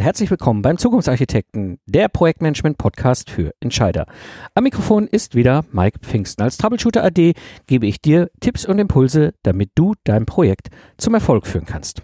Und 0.00 0.06
herzlich 0.06 0.30
willkommen 0.30 0.62
beim 0.62 0.78
Zukunftsarchitekten, 0.78 1.78
der 1.84 2.08
Projektmanagement-Podcast 2.08 3.28
für 3.28 3.52
Entscheider. 3.60 4.06
Am 4.54 4.64
Mikrofon 4.64 5.06
ist 5.06 5.34
wieder 5.34 5.66
Mike 5.72 5.98
Pfingsten. 6.00 6.42
Als 6.42 6.56
Troubleshooter 6.56 7.04
AD 7.04 7.34
gebe 7.66 7.86
ich 7.86 8.00
dir 8.00 8.30
Tipps 8.40 8.64
und 8.64 8.78
Impulse, 8.78 9.34
damit 9.42 9.72
du 9.74 9.92
dein 10.04 10.24
Projekt 10.24 10.68
zum 10.96 11.12
Erfolg 11.12 11.46
führen 11.46 11.66
kannst. 11.66 12.00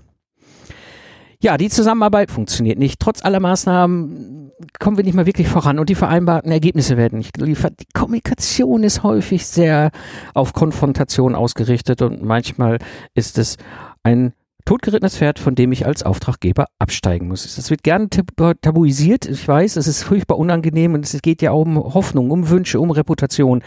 Ja, 1.41 1.57
die 1.57 1.71
Zusammenarbeit 1.71 2.31
funktioniert 2.31 2.79
nicht. 2.79 3.01
Trotz 3.01 3.25
aller 3.25 3.41
Maßnahmen 3.41 4.53
kommen 4.79 4.99
wir 4.99 5.05
nicht 5.05 5.15
mal 5.15 5.25
wirklich 5.25 5.49
voran 5.49 5.79
und 5.79 5.89
die 5.89 5.95
vereinbarten 5.95 6.53
Ergebnisse 6.53 6.99
werden 6.99 7.17
nicht 7.17 7.33
geliefert. 7.33 7.81
Die 7.81 7.87
Kommunikation 7.95 8.83
ist 8.85 9.05
häufig 9.05 9.47
sehr 9.47 9.91
auf 10.35 10.53
Konfrontation 10.53 11.35
ausgerichtet 11.35 12.03
und 12.03 12.23
manchmal 12.23 12.77
ist 13.15 13.39
es 13.39 13.57
ein 14.03 14.35
totgerittenes 14.67 15.17
Pferd, 15.17 15.39
von 15.39 15.55
dem 15.55 15.73
ich 15.73 15.87
als 15.87 16.03
Auftraggeber 16.03 16.67
absteigen 16.79 17.29
muss. 17.29 17.57
Das 17.57 17.71
wird 17.71 17.83
gerne 17.83 18.09
tabuisiert. 18.11 19.25
Ich 19.25 19.49
weiß, 19.49 19.77
es 19.77 19.87
ist 19.87 20.03
furchtbar 20.03 20.39
unangenehm 20.39 20.93
und 20.93 21.05
es 21.07 21.23
geht 21.23 21.41
ja 21.41 21.53
auch 21.53 21.63
um 21.63 21.77
Hoffnung, 21.77 22.31
um 22.31 22.51
Wünsche, 22.51 22.81
um 22.81 22.91
Reputation. 22.91 23.63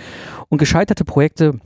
Und 0.49 0.57
gescheiterte 0.59 1.05
Projekte 1.05 1.59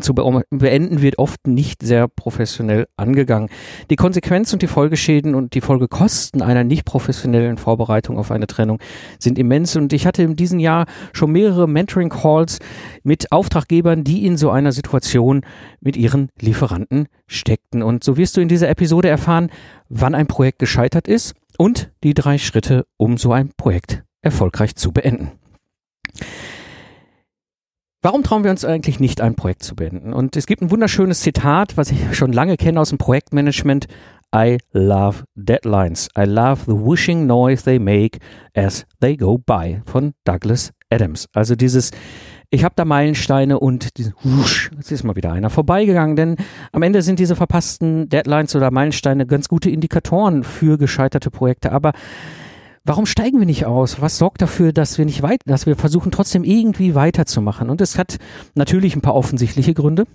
zu 0.00 0.14
beenden 0.14 1.02
wird 1.02 1.18
oft 1.18 1.46
nicht 1.46 1.82
sehr 1.82 2.08
professionell 2.08 2.86
angegangen. 2.96 3.48
Die 3.90 3.96
Konsequenz 3.96 4.52
und 4.52 4.62
die 4.62 4.66
Folgeschäden 4.66 5.34
und 5.34 5.54
die 5.54 5.60
Folgekosten 5.60 6.42
einer 6.42 6.64
nicht 6.64 6.84
professionellen 6.84 7.58
Vorbereitung 7.58 8.18
auf 8.18 8.30
eine 8.30 8.46
Trennung 8.46 8.78
sind 9.18 9.38
immens 9.38 9.76
und 9.76 9.92
ich 9.92 10.06
hatte 10.06 10.22
in 10.22 10.36
diesem 10.36 10.58
Jahr 10.58 10.86
schon 11.12 11.32
mehrere 11.32 11.68
Mentoring 11.68 12.08
Calls 12.08 12.58
mit 13.02 13.32
Auftraggebern, 13.32 14.04
die 14.04 14.26
in 14.26 14.36
so 14.36 14.50
einer 14.50 14.72
Situation 14.72 15.42
mit 15.80 15.96
ihren 15.96 16.30
Lieferanten 16.40 17.08
steckten 17.26 17.82
und 17.82 18.04
so 18.04 18.16
wirst 18.16 18.36
du 18.36 18.40
in 18.40 18.48
dieser 18.48 18.68
Episode 18.68 19.08
erfahren, 19.08 19.50
wann 19.88 20.14
ein 20.14 20.26
Projekt 20.26 20.58
gescheitert 20.58 21.08
ist 21.08 21.34
und 21.58 21.90
die 22.04 22.14
drei 22.14 22.38
Schritte, 22.38 22.86
um 22.96 23.18
so 23.18 23.32
ein 23.32 23.50
Projekt 23.56 24.04
erfolgreich 24.22 24.76
zu 24.76 24.92
beenden. 24.92 25.32
Warum 28.08 28.22
trauen 28.22 28.42
wir 28.42 28.50
uns 28.50 28.64
eigentlich 28.64 29.00
nicht, 29.00 29.20
ein 29.20 29.34
Projekt 29.34 29.62
zu 29.62 29.76
beenden? 29.76 30.14
Und 30.14 30.34
es 30.34 30.46
gibt 30.46 30.62
ein 30.62 30.70
wunderschönes 30.70 31.20
Zitat, 31.20 31.76
was 31.76 31.90
ich 31.90 32.16
schon 32.16 32.32
lange 32.32 32.56
kenne 32.56 32.80
aus 32.80 32.88
dem 32.88 32.96
Projektmanagement. 32.96 33.86
I 34.34 34.56
love 34.72 35.24
deadlines. 35.34 36.08
I 36.18 36.22
love 36.22 36.62
the 36.64 36.72
whooshing 36.72 37.26
noise 37.26 37.64
they 37.64 37.78
make 37.78 38.18
as 38.56 38.86
they 39.00 39.14
go 39.14 39.36
by 39.36 39.82
von 39.84 40.14
Douglas 40.24 40.72
Adams. 40.88 41.26
Also 41.34 41.54
dieses, 41.54 41.90
ich 42.48 42.64
habe 42.64 42.72
da 42.76 42.86
Meilensteine 42.86 43.60
und 43.60 43.98
dieses 43.98 44.14
Whoosh, 44.22 44.70
jetzt 44.74 44.90
ist 44.90 45.04
mal 45.04 45.14
wieder 45.14 45.32
einer 45.32 45.50
vorbeigegangen, 45.50 46.16
denn 46.16 46.36
am 46.72 46.80
Ende 46.80 47.02
sind 47.02 47.18
diese 47.18 47.36
verpassten 47.36 48.08
Deadlines 48.08 48.56
oder 48.56 48.70
Meilensteine 48.70 49.26
ganz 49.26 49.48
gute 49.48 49.68
Indikatoren 49.68 50.44
für 50.44 50.78
gescheiterte 50.78 51.30
Projekte. 51.30 51.72
Aber 51.72 51.92
Warum 52.88 53.04
steigen 53.04 53.38
wir 53.38 53.44
nicht 53.44 53.66
aus? 53.66 54.00
Was 54.00 54.16
sorgt 54.16 54.40
dafür, 54.40 54.72
dass 54.72 54.96
wir 54.96 55.04
nicht 55.04 55.20
weit, 55.20 55.40
dass 55.44 55.66
wir 55.66 55.76
versuchen 55.76 56.10
trotzdem 56.10 56.42
irgendwie 56.42 56.94
weiterzumachen? 56.94 57.68
Und 57.68 57.82
es 57.82 57.98
hat 57.98 58.16
natürlich 58.54 58.96
ein 58.96 59.02
paar 59.02 59.14
offensichtliche 59.14 59.74
Gründe. 59.74 60.06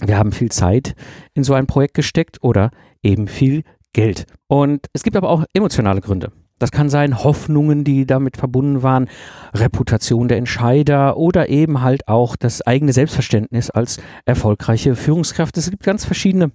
Wir 0.00 0.16
haben 0.16 0.30
viel 0.30 0.52
Zeit 0.52 0.94
in 1.34 1.42
so 1.42 1.54
ein 1.54 1.66
Projekt 1.66 1.94
gesteckt 1.94 2.38
oder 2.40 2.70
eben 3.02 3.26
viel 3.26 3.64
Geld. 3.92 4.26
Und 4.46 4.86
es 4.92 5.02
gibt 5.02 5.16
aber 5.16 5.28
auch 5.28 5.44
emotionale 5.54 6.00
Gründe. 6.00 6.30
Das 6.60 6.70
kann 6.70 6.88
sein 6.88 7.24
Hoffnungen, 7.24 7.82
die 7.82 8.06
damit 8.06 8.36
verbunden 8.36 8.84
waren, 8.84 9.08
Reputation 9.52 10.28
der 10.28 10.38
Entscheider 10.38 11.16
oder 11.16 11.48
eben 11.48 11.82
halt 11.82 12.06
auch 12.06 12.36
das 12.36 12.62
eigene 12.62 12.92
Selbstverständnis 12.92 13.70
als 13.70 13.98
erfolgreiche 14.24 14.94
Führungskraft. 14.94 15.58
Es 15.58 15.68
gibt 15.68 15.82
ganz 15.82 16.04
verschiedene 16.04 16.52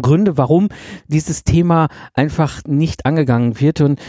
Gründe, 0.00 0.38
warum 0.38 0.68
dieses 1.06 1.44
Thema 1.44 1.88
einfach 2.14 2.64
nicht 2.64 3.06
angegangen 3.06 3.60
wird 3.60 3.80
und 3.80 4.00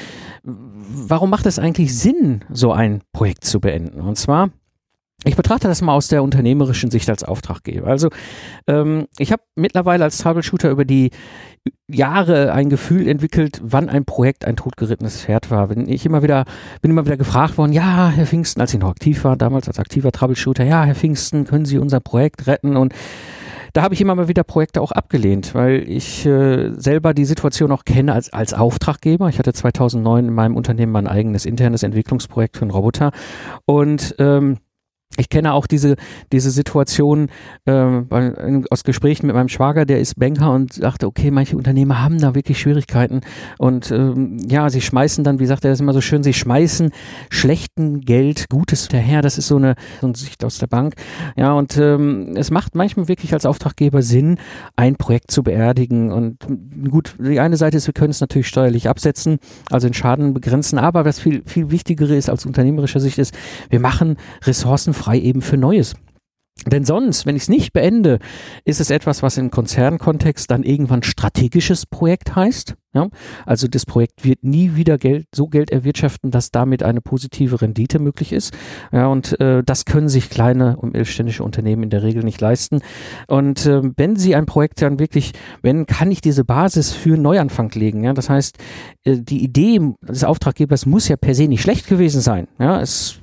warum 0.44 1.30
macht 1.30 1.46
es 1.46 1.60
eigentlich 1.60 1.98
Sinn, 1.98 2.44
so 2.52 2.72
ein 2.72 3.02
Projekt 3.12 3.44
zu 3.46 3.60
beenden? 3.60 4.02
Und 4.02 4.18
zwar, 4.18 4.50
ich 5.26 5.36
betrachte 5.36 5.68
das 5.68 5.82
mal 5.82 5.94
aus 5.94 6.10
der 6.10 6.24
unternehmerischen 6.24 6.92
Sicht 6.92 7.10
als 7.10 7.24
Auftraggeber. 7.24 7.88
Also 7.88 8.10
ähm, 8.68 9.08
ich 9.18 9.32
habe 9.32 9.42
mittlerweile 9.56 10.04
als 10.04 10.18
Troubleshooter 10.18 10.70
über 10.70 10.86
die 10.86 11.12
Jahre 11.88 12.52
ein 12.52 12.70
Gefühl 12.70 13.08
entwickelt, 13.08 13.62
wann 13.64 13.88
ein 13.88 14.04
Projekt 14.04 14.44
ein 14.44 14.58
totgerittenes 14.58 15.22
Pferd 15.22 15.50
war. 15.50 15.70
Wenn 15.70 15.88
ich 15.88 16.06
immer 16.06 16.24
wieder, 16.24 16.44
bin 16.82 16.92
immer 16.92 17.06
wieder 17.06 17.18
gefragt 17.18 17.58
worden, 17.58 17.72
ja, 17.72 18.10
Herr 18.10 18.26
Pfingsten, 18.26 18.60
als 18.60 18.74
ich 18.74 18.80
noch 18.80 18.90
aktiv 18.90 19.24
war, 19.24 19.38
damals 19.38 19.68
als 19.68 19.80
aktiver 19.80 20.12
Troubleshooter, 20.12 20.66
ja, 20.66 20.84
Herr 20.84 20.96
Pfingsten, 20.96 21.46
können 21.46 21.66
Sie 21.66 21.78
unser 21.78 22.02
Projekt 22.02 22.48
retten? 22.48 22.76
Und 22.76 22.94
da 23.74 23.82
habe 23.82 23.96
ich 23.96 24.02
immer 24.02 24.14
mal 24.14 24.28
wieder 24.28 24.44
Projekte 24.44 24.82
auch 24.82 24.92
abgelehnt, 24.92 25.56
weil 25.56 25.90
ich 25.90 26.26
äh, 26.26 26.72
selber 26.72 27.16
die 27.16 27.26
Situation 27.26 27.72
auch 27.72 27.86
kenne 27.86 28.14
als, 28.14 28.32
als 28.32 28.54
Auftraggeber. 28.54 29.30
Ich 29.30 29.40
hatte 29.40 29.52
2009 29.52 30.28
in 30.28 30.34
meinem 30.34 30.56
Unternehmen 30.56 30.92
mein 30.92 31.08
eigenes 31.08 31.46
internes 31.46 31.82
Entwicklungsprojekt 31.82 32.58
für 32.58 32.62
einen 32.62 32.72
Roboter 32.72 33.12
und 33.66 34.16
ähm, 34.20 34.60
ich 35.18 35.30
kenne 35.30 35.54
auch 35.54 35.68
diese, 35.68 35.96
diese 36.32 36.52
Situation 36.52 37.30
äh, 37.66 38.02
aus 38.70 38.84
Gesprächen 38.84 39.28
mit 39.28 39.36
meinem 39.36 39.50
Schwager, 39.50 39.86
der 39.86 40.00
ist 40.00 40.20
Banker 40.20 40.52
und 40.52 40.74
sagte, 40.74 41.08
okay, 41.08 41.32
manche 41.32 41.58
Unternehmer 41.58 42.02
haben 42.02 42.20
da 42.20 42.36
wirklich 42.36 42.60
Schwierigkeiten 42.60 43.22
und 43.58 43.92
ähm, 43.92 44.38
ja, 44.48 44.70
sie 44.70 44.82
schmeißen 44.82 45.24
dann, 45.24 45.40
wie 45.40 45.46
sagt 45.46 45.66
er 45.66 45.72
das 45.72 45.80
immer 45.80 45.94
so 45.94 46.02
schön, 46.02 46.24
sie 46.24 46.34
schmeißen 46.34 46.92
schlechten 47.30 48.02
Geld 48.02 48.50
Gutes 48.50 48.88
daher. 48.88 49.22
Das 49.22 49.38
ist 49.38 49.48
so 49.48 49.58
eine, 49.58 49.76
so 50.02 50.08
eine 50.08 50.16
Sicht 50.16 50.44
aus 50.44 50.58
der 50.58 50.68
Bank. 50.68 50.96
Ja, 51.36 51.54
und 51.54 51.78
ähm, 51.78 52.34
es 52.36 52.52
macht 52.52 52.76
manchmal 52.76 53.08
wirklich 53.08 53.34
als 53.34 53.46
Auftraggeber 53.46 54.02
Sinn, 54.02 54.38
ein 54.76 54.96
Projekt 54.96 55.32
zu 55.32 55.44
beerdigen. 55.44 56.12
Und 56.12 56.38
gut, 56.90 57.16
die 57.20 57.40
eine 57.40 57.58
Seite 57.58 57.78
ist, 57.78 57.88
wir 57.88 57.94
können 57.94 58.12
es 58.12 58.22
natürlich 58.22 58.48
steuerlich 58.48 58.90
absetzen, 58.90 59.40
also 59.70 59.88
den 59.88 59.94
Schaden 59.94 60.34
begrenzen, 60.34 60.78
aber 60.78 61.06
was 61.06 61.20
viel, 61.20 61.44
viel 61.46 61.72
wichtigere 61.72 62.16
ist 62.16 62.30
als 62.30 62.46
unternehmerischer 62.46 63.00
Sicht 63.00 63.18
ist, 63.18 63.36
wir 63.70 63.80
machen 63.80 64.18
Ressourcen 64.44 64.94
frei 65.04 65.20
eben 65.20 65.42
für 65.42 65.58
Neues. 65.58 65.96
Denn 66.66 66.86
sonst, 66.86 67.26
wenn 67.26 67.36
ich 67.36 67.44
es 67.44 67.50
nicht 67.50 67.74
beende, 67.74 68.20
ist 68.64 68.80
es 68.80 68.90
etwas, 68.90 69.22
was 69.22 69.38
im 69.38 69.52
Konzernkontext 69.52 70.50
dann 70.50 70.64
irgendwann 70.64 71.04
strategisches 71.04 71.86
Projekt 71.86 72.36
heißt. 72.36 72.76
Ja? 72.94 73.10
Also 73.46 73.68
das 73.68 73.86
Projekt 73.86 74.24
wird 74.24 74.44
nie 74.44 74.76
wieder 74.76 74.98
Geld, 74.98 75.28
so 75.34 75.48
Geld 75.48 75.72
erwirtschaften, 75.72 76.32
dass 76.32 76.52
damit 76.52 76.84
eine 76.84 77.02
positive 77.02 77.62
Rendite 77.62 78.00
möglich 78.00 78.34
ist. 78.34 78.54
Ja, 78.92 79.08
und 79.08 79.40
äh, 79.40 79.64
das 79.64 79.86
können 79.86 80.10
sich 80.10 80.30
kleine 80.30 80.78
und 80.78 80.94
mittelständische 80.94 81.44
Unternehmen 81.44 81.84
in 81.84 81.90
der 81.90 82.04
Regel 82.04 82.24
nicht 82.24 82.40
leisten. 82.40 82.82
Und 83.28 83.66
äh, 83.66 83.82
wenn 83.98 84.16
sie 84.16 84.36
ein 84.36 84.46
Projekt 84.46 84.82
dann 84.82 85.00
wirklich, 85.00 85.34
wenn 85.62 85.86
kann 85.86 86.12
ich 86.12 86.22
diese 86.22 86.46
Basis 86.46 86.92
für 86.92 87.18
Neuanfang 87.18 87.72
legen. 87.72 88.04
Ja? 88.04 88.14
Das 88.14 88.30
heißt, 88.30 88.58
äh, 89.04 89.18
die 89.20 89.44
Idee 89.44 89.80
des 90.02 90.24
Auftraggebers 90.24 90.86
muss 90.86 91.08
ja 91.08 91.16
per 91.16 91.36
se 91.36 91.48
nicht 91.48 91.62
schlecht 91.62 91.88
gewesen 91.88 92.22
sein. 92.22 92.48
Ja? 92.60 92.80
Es 92.80 93.20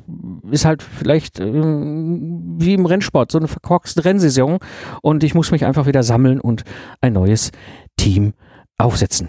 ist 0.50 0.64
halt 0.64 0.82
vielleicht 0.82 1.40
äh, 1.40 1.52
wie 1.52 2.74
im 2.74 2.86
Rennsport 2.86 3.32
so 3.32 3.38
eine 3.38 3.48
verkorkste 3.48 4.04
Rennsaison 4.04 4.58
und 5.02 5.24
ich 5.24 5.34
muss 5.34 5.50
mich 5.50 5.64
einfach 5.64 5.86
wieder 5.86 6.02
sammeln 6.02 6.40
und 6.40 6.64
ein 7.00 7.12
neues 7.12 7.52
Team 7.96 8.32
aufsetzen. 8.78 9.28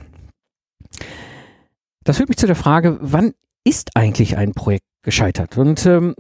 Das 2.04 2.18
führt 2.18 2.30
mich 2.30 2.38
zu 2.38 2.48
der 2.48 2.56
Frage, 2.56 2.98
wann 3.02 3.34
ist 3.64 3.92
eigentlich 3.96 4.38
ein 4.38 4.54
Projekt 4.54 4.86
gescheitert? 5.04 5.58
Und 5.58 5.86
ähm, 5.86 6.16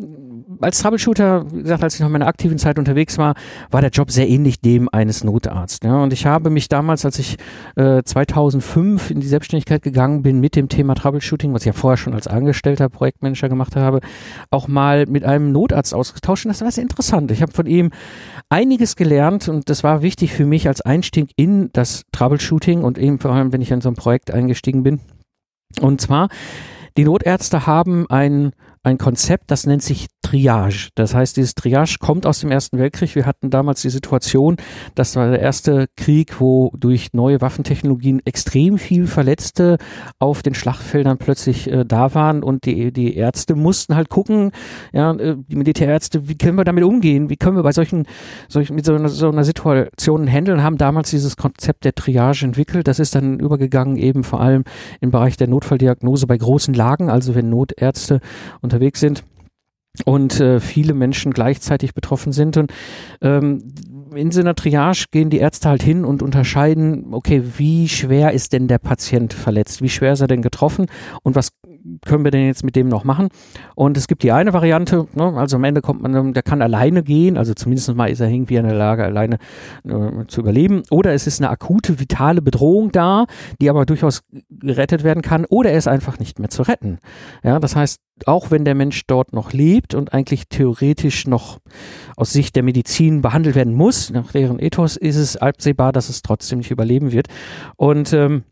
als 0.61 0.79
Troubleshooter, 0.79 1.51
wie 1.51 1.63
gesagt, 1.63 1.83
als 1.83 1.95
ich 1.95 1.99
noch 1.99 2.07
in 2.07 2.13
meiner 2.13 2.27
aktiven 2.27 2.57
Zeit 2.57 2.77
unterwegs 2.77 3.17
war, 3.17 3.35
war 3.69 3.81
der 3.81 3.89
Job 3.89 4.11
sehr 4.11 4.29
ähnlich 4.29 4.61
dem 4.61 4.89
eines 4.89 5.23
Notarztes. 5.23 5.87
Ja? 5.87 6.03
Und 6.03 6.13
ich 6.13 6.25
habe 6.25 6.49
mich 6.49 6.67
damals, 6.69 7.05
als 7.05 7.19
ich 7.19 7.37
äh, 7.75 8.03
2005 8.03 9.11
in 9.11 9.19
die 9.19 9.27
Selbstständigkeit 9.27 9.81
gegangen 9.81 10.21
bin 10.21 10.39
mit 10.39 10.55
dem 10.55 10.69
Thema 10.69 10.93
Troubleshooting, 10.95 11.53
was 11.53 11.63
ich 11.63 11.67
ja 11.67 11.73
vorher 11.73 11.97
schon 11.97 12.13
als 12.13 12.27
angestellter 12.27 12.89
Projektmanager 12.89 13.49
gemacht 13.49 13.75
habe, 13.75 14.01
auch 14.49 14.67
mal 14.67 15.05
mit 15.07 15.23
einem 15.23 15.51
Notarzt 15.51 15.93
ausgetauscht. 15.93 16.45
Und 16.45 16.49
das 16.49 16.61
war 16.61 16.71
sehr 16.71 16.83
interessant. 16.83 17.31
Ich 17.31 17.41
habe 17.41 17.51
von 17.51 17.65
ihm 17.65 17.91
einiges 18.51 18.95
gelernt 18.95 19.47
und 19.47 19.69
das 19.69 19.83
war 19.83 20.01
wichtig 20.01 20.33
für 20.33 20.45
mich 20.45 20.67
als 20.67 20.81
Einstieg 20.81 21.31
in 21.37 21.69
das 21.71 22.03
Troubleshooting 22.11 22.83
und 22.83 22.97
eben 22.97 23.17
vor 23.17 23.31
allem, 23.31 23.53
wenn 23.53 23.61
ich 23.61 23.71
in 23.71 23.81
so 23.81 23.89
ein 23.89 23.95
Projekt 23.95 24.31
eingestiegen 24.31 24.83
bin. 24.83 24.99
Und 25.79 26.01
zwar, 26.01 26.27
die 26.97 27.05
Notärzte 27.05 27.65
haben 27.65 28.09
ein, 28.09 28.51
ein 28.83 28.97
Konzept, 28.97 29.51
das 29.51 29.65
nennt 29.65 29.83
sich 29.83 30.07
Triage. 30.31 30.89
Das 30.95 31.13
heißt, 31.13 31.35
dieses 31.35 31.55
Triage 31.55 31.97
kommt 31.99 32.25
aus 32.25 32.39
dem 32.39 32.51
Ersten 32.51 32.77
Weltkrieg. 32.77 33.15
Wir 33.15 33.25
hatten 33.25 33.49
damals 33.49 33.81
die 33.81 33.89
Situation, 33.89 34.55
das 34.95 35.15
war 35.17 35.29
der 35.29 35.41
erste 35.41 35.87
Krieg, 35.97 36.39
wo 36.39 36.71
durch 36.77 37.09
neue 37.11 37.41
Waffentechnologien 37.41 38.21
extrem 38.23 38.77
viel 38.77 39.07
Verletzte 39.07 39.77
auf 40.19 40.41
den 40.41 40.53
Schlachtfeldern 40.53 41.17
plötzlich 41.17 41.69
äh, 41.69 41.83
da 41.85 42.15
waren 42.15 42.43
und 42.43 42.65
die, 42.65 42.93
die 42.93 43.15
Ärzte 43.15 43.55
mussten 43.55 43.95
halt 43.95 44.07
gucken, 44.07 44.51
ja, 44.93 45.11
äh, 45.11 45.35
die 45.47 45.57
Militärärzte, 45.57 46.29
wie 46.29 46.37
können 46.37 46.57
wir 46.57 46.63
damit 46.63 46.85
umgehen? 46.85 47.29
Wie 47.29 47.35
können 47.37 47.57
wir 47.57 47.63
bei 47.63 47.73
solchen, 47.73 48.05
solchen 48.47 48.75
mit 48.75 48.85
so 48.85 48.93
einer, 48.93 49.09
so 49.09 49.29
einer 49.29 49.43
Situation 49.43 50.27
handeln? 50.27 50.63
Haben 50.63 50.77
damals 50.77 51.09
dieses 51.09 51.35
Konzept 51.35 51.83
der 51.83 51.93
Triage 51.93 52.45
entwickelt. 52.45 52.87
Das 52.87 52.99
ist 52.99 53.15
dann 53.15 53.39
übergegangen 53.39 53.97
eben 53.97 54.23
vor 54.23 54.39
allem 54.39 54.63
im 55.01 55.11
Bereich 55.11 55.35
der 55.35 55.47
Notfalldiagnose 55.47 56.25
bei 56.25 56.37
großen 56.37 56.73
Lagen, 56.73 57.09
also 57.09 57.35
wenn 57.35 57.49
Notärzte 57.49 58.21
unterwegs 58.61 59.01
sind 59.01 59.25
und 60.05 60.39
äh, 60.39 60.59
viele 60.59 60.93
Menschen 60.93 61.33
gleichzeitig 61.33 61.93
betroffen 61.93 62.31
sind. 62.31 62.57
Und 62.57 62.71
ähm, 63.21 63.73
in 64.15 64.31
so 64.31 64.41
einer 64.41 64.55
Triage 64.55 65.05
gehen 65.11 65.29
die 65.29 65.39
Ärzte 65.39 65.69
halt 65.69 65.83
hin 65.83 66.05
und 66.05 66.21
unterscheiden, 66.21 67.13
okay, 67.13 67.43
wie 67.57 67.87
schwer 67.87 68.31
ist 68.31 68.53
denn 68.53 68.67
der 68.67 68.79
Patient 68.79 69.33
verletzt? 69.33 69.81
Wie 69.81 69.89
schwer 69.89 70.13
ist 70.13 70.21
er 70.21 70.27
denn 70.27 70.41
getroffen? 70.41 70.87
Und 71.23 71.35
was 71.35 71.51
können 72.05 72.23
wir 72.23 72.31
denn 72.31 72.45
jetzt 72.45 72.63
mit 72.63 72.75
dem 72.75 72.87
noch 72.87 73.03
machen? 73.03 73.29
Und 73.75 73.97
es 73.97 74.07
gibt 74.07 74.23
die 74.23 74.31
eine 74.31 74.53
Variante, 74.53 75.07
ne, 75.13 75.33
also 75.35 75.57
am 75.57 75.63
Ende 75.63 75.81
kommt 75.81 76.01
man, 76.01 76.33
der 76.33 76.43
kann 76.43 76.61
alleine 76.61 77.03
gehen, 77.03 77.37
also 77.37 77.53
zumindest 77.53 77.93
mal 77.95 78.09
ist 78.09 78.19
er 78.19 78.29
irgendwie 78.29 78.55
in 78.55 78.65
der 78.65 78.75
Lage, 78.75 79.03
alleine 79.03 79.37
äh, 79.83 80.25
zu 80.27 80.41
überleben. 80.41 80.83
Oder 80.89 81.13
es 81.13 81.27
ist 81.27 81.39
eine 81.41 81.49
akute, 81.49 81.99
vitale 81.99 82.41
Bedrohung 82.41 82.91
da, 82.91 83.25
die 83.61 83.69
aber 83.69 83.85
durchaus 83.85 84.21
gerettet 84.49 85.03
werden 85.03 85.21
kann, 85.21 85.45
oder 85.45 85.71
er 85.71 85.77
ist 85.77 85.87
einfach 85.87 86.19
nicht 86.19 86.39
mehr 86.39 86.49
zu 86.49 86.63
retten. 86.63 86.99
Ja, 87.43 87.59
das 87.59 87.75
heißt, 87.75 87.99
auch 88.25 88.51
wenn 88.51 88.65
der 88.65 88.75
Mensch 88.75 89.01
dort 89.07 89.33
noch 89.33 89.53
lebt 89.53 89.95
und 89.95 90.13
eigentlich 90.13 90.47
theoretisch 90.47 91.27
noch 91.27 91.59
aus 92.15 92.31
Sicht 92.31 92.55
der 92.55 92.63
Medizin 92.63 93.21
behandelt 93.21 93.55
werden 93.55 93.73
muss, 93.73 94.11
nach 94.11 94.31
deren 94.31 94.59
Ethos 94.59 94.97
ist 94.97 95.15
es 95.15 95.37
absehbar, 95.37 95.91
dass 95.91 96.09
es 96.09 96.21
trotzdem 96.21 96.59
nicht 96.59 96.71
überleben 96.71 97.11
wird. 97.11 97.27
Und 97.77 98.13
ähm, 98.13 98.43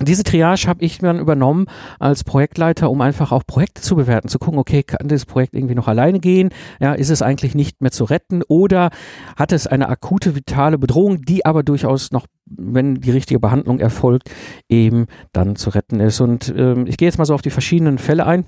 diese 0.00 0.22
Triage 0.22 0.68
habe 0.68 0.84
ich 0.84 0.98
dann 0.98 1.18
übernommen 1.18 1.66
als 1.98 2.22
Projektleiter, 2.22 2.90
um 2.90 3.00
einfach 3.00 3.32
auch 3.32 3.44
Projekte 3.46 3.82
zu 3.82 3.96
bewerten, 3.96 4.28
zu 4.28 4.38
gucken, 4.38 4.58
okay, 4.58 4.82
kann 4.82 5.08
das 5.08 5.26
Projekt 5.26 5.54
irgendwie 5.54 5.74
noch 5.74 5.88
alleine 5.88 6.20
gehen? 6.20 6.50
Ja, 6.78 6.92
ist 6.94 7.10
es 7.10 7.22
eigentlich 7.22 7.54
nicht 7.54 7.80
mehr 7.80 7.90
zu 7.90 8.04
retten 8.04 8.42
oder 8.46 8.90
hat 9.36 9.52
es 9.52 9.66
eine 9.66 9.88
akute 9.88 10.36
vitale 10.36 10.78
Bedrohung, 10.78 11.22
die 11.22 11.44
aber 11.44 11.62
durchaus 11.62 12.12
noch, 12.12 12.26
wenn 12.46 12.96
die 12.96 13.10
richtige 13.10 13.40
Behandlung 13.40 13.80
erfolgt, 13.80 14.30
eben 14.68 15.06
dann 15.32 15.56
zu 15.56 15.70
retten 15.70 16.00
ist? 16.00 16.20
Und 16.20 16.52
ähm, 16.56 16.86
ich 16.86 16.96
gehe 16.96 17.08
jetzt 17.08 17.18
mal 17.18 17.24
so 17.24 17.34
auf 17.34 17.42
die 17.42 17.50
verschiedenen 17.50 17.98
Fälle 17.98 18.26
ein 18.26 18.44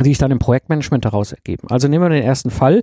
die 0.00 0.10
sich 0.10 0.18
dann 0.18 0.30
im 0.30 0.38
Projektmanagement 0.38 1.04
daraus 1.04 1.32
ergeben. 1.32 1.68
Also 1.70 1.88
nehmen 1.88 2.04
wir 2.04 2.08
den 2.08 2.22
ersten 2.22 2.50
Fall. 2.50 2.82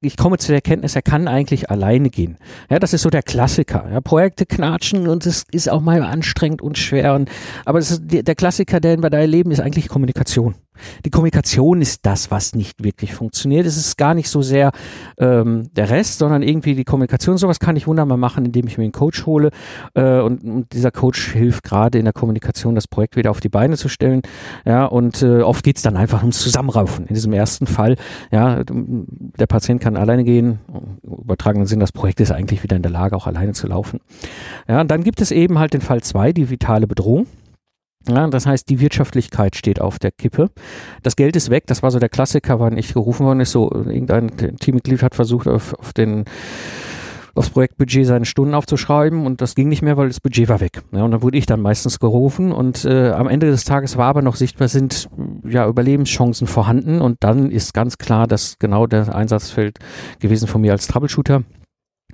ich 0.00 0.16
komme 0.16 0.38
zu 0.38 0.48
der 0.48 0.56
Erkenntnis, 0.56 0.94
er 0.94 1.02
kann 1.02 1.28
eigentlich 1.28 1.70
alleine 1.70 2.10
gehen. 2.10 2.36
Ja, 2.70 2.78
das 2.78 2.92
ist 2.92 3.02
so 3.02 3.10
der 3.10 3.22
Klassiker. 3.22 3.88
Ja, 3.90 4.00
Projekte 4.00 4.46
knatschen 4.46 5.08
und 5.08 5.26
es 5.26 5.44
ist 5.50 5.70
auch 5.70 5.80
mal 5.80 6.02
anstrengend 6.02 6.62
und 6.62 6.78
schwer. 6.78 7.14
Und, 7.14 7.30
aber 7.64 7.78
ist, 7.78 8.02
der 8.04 8.34
Klassiker, 8.34 8.80
der 8.80 8.98
wir 8.98 9.10
da 9.10 9.18
erleben, 9.18 9.50
ist 9.50 9.60
eigentlich 9.60 9.88
Kommunikation. 9.88 10.54
Die 11.04 11.10
Kommunikation 11.10 11.80
ist 11.80 12.06
das, 12.06 12.30
was 12.30 12.54
nicht 12.54 12.82
wirklich 12.82 13.14
funktioniert. 13.14 13.66
Es 13.66 13.76
ist 13.76 13.96
gar 13.96 14.14
nicht 14.14 14.28
so 14.28 14.42
sehr 14.42 14.72
ähm, 15.18 15.68
der 15.74 15.90
Rest, 15.90 16.18
sondern 16.18 16.42
irgendwie 16.42 16.74
die 16.74 16.84
Kommunikation. 16.84 17.38
Sowas 17.38 17.60
kann 17.60 17.76
ich 17.76 17.86
wunderbar 17.86 18.16
machen, 18.16 18.44
indem 18.44 18.66
ich 18.66 18.78
mir 18.78 18.84
einen 18.84 18.92
Coach 18.92 19.26
hole. 19.26 19.50
Äh, 19.94 20.20
und, 20.20 20.42
und, 20.44 20.72
dieser 20.72 20.90
Coach 20.90 21.32
hilft 21.32 21.64
gerade 21.64 21.98
in 21.98 22.04
der 22.04 22.12
Kommunikation, 22.12 22.74
das 22.74 22.88
Projekt 22.88 23.16
wieder 23.16 23.30
auf 23.30 23.40
die 23.40 23.48
Beine 23.48 23.76
zu 23.76 23.88
stellen. 23.88 24.22
Ja, 24.64 24.86
und 24.86 25.22
äh, 25.22 25.42
oft 25.42 25.64
geht 25.64 25.76
es 25.76 25.82
dann 25.82 25.96
einfach 25.96 26.22
ums 26.22 26.40
Zusammenraufen. 26.40 27.06
In 27.06 27.14
diesem 27.14 27.32
ersten 27.32 27.66
Fall, 27.66 27.96
ja, 28.30 28.62
der 28.64 29.46
Patient 29.46 29.80
kann 29.80 29.96
alleine 29.96 30.24
gehen. 30.24 30.58
Übertragenen 31.02 31.66
Sinn, 31.66 31.80
das 31.80 31.92
Projekt 31.92 32.20
ist 32.20 32.32
eigentlich 32.32 32.62
wieder 32.62 32.76
in 32.76 32.82
der 32.82 32.92
Lage, 32.92 33.16
auch 33.16 33.26
alleine 33.26 33.52
zu 33.52 33.66
laufen. 33.66 34.00
Ja, 34.68 34.80
und 34.80 34.90
dann 34.90 35.02
gibt 35.02 35.20
es 35.20 35.30
eben 35.30 35.58
halt 35.58 35.72
den 35.72 35.80
Fall 35.80 36.02
zwei, 36.02 36.32
die 36.32 36.50
vitale 36.50 36.86
Bedrohung. 36.86 37.26
Ja, 38.08 38.26
das 38.28 38.46
heißt, 38.46 38.68
die 38.68 38.80
Wirtschaftlichkeit 38.80 39.56
steht 39.56 39.80
auf 39.80 39.98
der 39.98 40.12
Kippe. 40.12 40.50
Das 41.02 41.16
Geld 41.16 41.36
ist 41.36 41.50
weg. 41.50 41.64
Das 41.66 41.82
war 41.82 41.90
so 41.90 41.98
der 41.98 42.08
Klassiker, 42.08 42.60
wann 42.60 42.78
ich 42.78 42.94
gerufen 42.94 43.26
worden 43.26 43.40
ist. 43.40 43.52
So, 43.52 43.70
irgendein 43.72 44.36
Teammitglied 44.58 45.02
hat 45.02 45.14
versucht, 45.14 45.48
auf, 45.48 45.74
auf 45.74 45.92
den 45.92 46.24
aufs 47.36 47.50
Projektbudget 47.50 48.06
seine 48.06 48.24
Stunden 48.24 48.54
aufzuschreiben 48.54 49.26
und 49.26 49.40
das 49.40 49.54
ging 49.54 49.68
nicht 49.68 49.82
mehr, 49.82 49.96
weil 49.96 50.08
das 50.08 50.20
Budget 50.20 50.48
war 50.48 50.60
weg. 50.60 50.82
Ja, 50.92 51.04
und 51.04 51.10
dann 51.10 51.22
wurde 51.22 51.36
ich 51.36 51.46
dann 51.46 51.60
meistens 51.60 51.98
gerufen 51.98 52.50
und 52.50 52.84
äh, 52.84 53.10
am 53.10 53.28
Ende 53.28 53.48
des 53.48 53.64
Tages 53.64 53.96
war 53.96 54.06
aber 54.06 54.22
noch 54.22 54.36
sichtbar, 54.36 54.68
sind 54.68 55.08
ja 55.46 55.68
Überlebenschancen 55.68 56.46
vorhanden 56.46 57.00
und 57.00 57.18
dann 57.20 57.50
ist 57.50 57.74
ganz 57.74 57.98
klar, 57.98 58.26
dass 58.26 58.58
genau 58.58 58.86
der 58.86 59.14
Einsatzfeld 59.14 59.78
gewesen 60.18 60.48
von 60.48 60.62
mir 60.62 60.72
als 60.72 60.86
Troubleshooter 60.86 61.42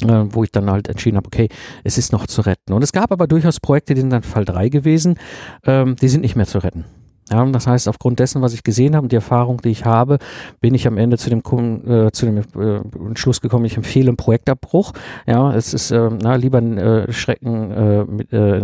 äh, 0.02 0.24
wo 0.30 0.44
ich 0.44 0.50
dann 0.50 0.70
halt 0.70 0.88
entschieden 0.88 1.16
habe, 1.16 1.26
okay, 1.26 1.48
es 1.84 1.98
ist 1.98 2.12
noch 2.12 2.26
zu 2.26 2.42
retten. 2.42 2.72
Und 2.72 2.82
es 2.82 2.92
gab 2.92 3.12
aber 3.12 3.26
durchaus 3.26 3.60
Projekte, 3.60 3.94
die 3.94 4.00
sind 4.00 4.10
dann 4.10 4.22
Fall 4.22 4.44
3 4.44 4.68
gewesen, 4.68 5.18
ähm, 5.66 5.96
die 5.96 6.08
sind 6.08 6.22
nicht 6.22 6.36
mehr 6.36 6.46
zu 6.46 6.58
retten. 6.58 6.84
Ja, 7.30 7.44
das 7.46 7.66
heißt, 7.66 7.88
aufgrund 7.88 8.18
dessen, 8.18 8.42
was 8.42 8.52
ich 8.52 8.64
gesehen 8.64 8.96
habe 8.96 9.04
und 9.04 9.12
die 9.12 9.16
Erfahrung, 9.16 9.62
die 9.62 9.70
ich 9.70 9.84
habe, 9.84 10.18
bin 10.60 10.74
ich 10.74 10.86
am 10.86 10.98
Ende 10.98 11.16
zu 11.18 11.30
dem, 11.30 11.38
äh, 11.38 12.10
zu 12.10 12.26
dem 12.26 12.38
äh, 12.38 12.76
Entschluss 13.06 13.40
gekommen, 13.40 13.64
ich 13.64 13.76
empfehle 13.76 14.08
einen 14.08 14.16
Projektabbruch. 14.16 14.92
Ja, 15.26 15.54
es 15.54 15.72
ist 15.72 15.92
äh, 15.92 16.10
na, 16.20 16.34
lieber 16.34 16.58
ein 16.58 16.78
äh, 16.78 17.12
Schrecken, 17.12 17.70
äh, 17.70 18.04
mit, 18.04 18.32
äh, 18.32 18.58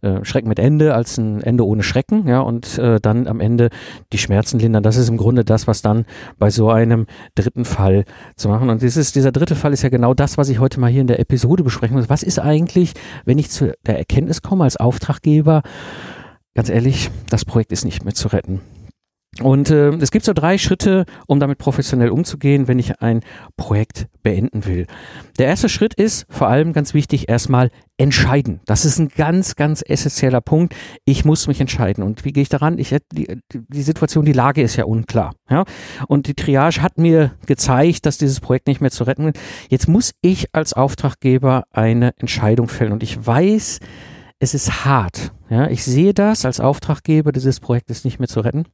äh, 0.00 0.24
Schrecken 0.24 0.48
mit 0.48 0.58
Ende 0.58 0.94
als 0.94 1.18
ein 1.18 1.42
Ende 1.42 1.66
ohne 1.66 1.82
Schrecken. 1.82 2.28
Ja, 2.28 2.40
und 2.40 2.78
äh, 2.78 3.00
dann 3.00 3.26
am 3.26 3.40
Ende 3.40 3.68
die 4.12 4.18
Schmerzen 4.18 4.58
lindern. 4.58 4.82
Das 4.82 4.96
ist 4.96 5.08
im 5.08 5.16
Grunde 5.16 5.44
das, 5.44 5.66
was 5.66 5.82
dann 5.82 6.06
bei 6.38 6.50
so 6.50 6.70
einem 6.70 7.06
dritten 7.34 7.64
Fall 7.64 8.04
zu 8.36 8.48
machen. 8.48 8.70
Und 8.70 8.80
dieses, 8.80 9.12
dieser 9.12 9.32
dritte 9.32 9.56
Fall 9.56 9.72
ist 9.72 9.82
ja 9.82 9.88
genau 9.88 10.14
das, 10.14 10.38
was 10.38 10.48
ich 10.48 10.60
heute 10.60 10.78
mal 10.78 10.90
hier 10.90 11.00
in 11.00 11.08
der 11.08 11.18
Episode 11.18 11.64
besprechen 11.64 11.96
muss. 11.96 12.08
Was 12.08 12.22
ist 12.22 12.38
eigentlich, 12.38 12.92
wenn 13.24 13.38
ich 13.38 13.50
zu 13.50 13.74
der 13.86 13.98
Erkenntnis 13.98 14.40
komme 14.40 14.64
als 14.64 14.76
Auftraggeber, 14.76 15.62
ganz 16.54 16.68
ehrlich, 16.68 17.10
das 17.28 17.44
Projekt 17.44 17.72
ist 17.72 17.84
nicht 17.84 18.04
mehr 18.04 18.14
zu 18.14 18.28
retten. 18.28 18.60
Und 19.40 19.70
äh, 19.70 19.88
es 19.94 20.10
gibt 20.10 20.26
so 20.26 20.34
drei 20.34 20.58
Schritte, 20.58 21.06
um 21.26 21.40
damit 21.40 21.56
professionell 21.56 22.10
umzugehen, 22.10 22.68
wenn 22.68 22.78
ich 22.78 23.00
ein 23.00 23.20
Projekt 23.56 24.06
beenden 24.22 24.66
will. 24.66 24.86
Der 25.38 25.46
erste 25.46 25.70
Schritt 25.70 25.94
ist 25.94 26.26
vor 26.28 26.48
allem 26.48 26.74
ganz 26.74 26.92
wichtig, 26.92 27.30
erstmal 27.30 27.70
entscheiden. 27.96 28.60
Das 28.66 28.84
ist 28.84 28.98
ein 28.98 29.08
ganz, 29.08 29.56
ganz 29.56 29.82
essentieller 29.86 30.42
Punkt. 30.42 30.74
Ich 31.06 31.24
muss 31.24 31.46
mich 31.46 31.62
entscheiden. 31.62 32.04
Und 32.04 32.26
wie 32.26 32.32
gehe 32.32 32.42
ich 32.42 32.50
daran? 32.50 32.78
Ich, 32.78 32.94
die, 33.14 33.38
die 33.52 33.82
Situation, 33.82 34.26
die 34.26 34.34
Lage 34.34 34.60
ist 34.60 34.76
ja 34.76 34.84
unklar. 34.84 35.32
Ja? 35.48 35.64
Und 36.08 36.26
die 36.26 36.34
Triage 36.34 36.82
hat 36.82 36.98
mir 36.98 37.32
gezeigt, 37.46 38.04
dass 38.04 38.18
dieses 38.18 38.40
Projekt 38.40 38.66
nicht 38.66 38.82
mehr 38.82 38.90
zu 38.90 39.04
retten 39.04 39.28
ist. 39.28 39.38
Jetzt 39.70 39.88
muss 39.88 40.12
ich 40.20 40.54
als 40.54 40.74
Auftraggeber 40.74 41.64
eine 41.70 42.12
Entscheidung 42.18 42.68
fällen. 42.68 42.92
Und 42.92 43.02
ich 43.02 43.26
weiß, 43.26 43.80
es 44.42 44.54
ist 44.54 44.84
hart. 44.84 45.32
Ja, 45.50 45.68
ich 45.68 45.84
sehe 45.84 46.12
das 46.12 46.44
als 46.44 46.58
Auftraggeber 46.58 47.30
dieses 47.30 47.60
Projektes 47.60 48.04
nicht 48.04 48.18
mehr 48.18 48.26
zu 48.26 48.40
retten. 48.40 48.64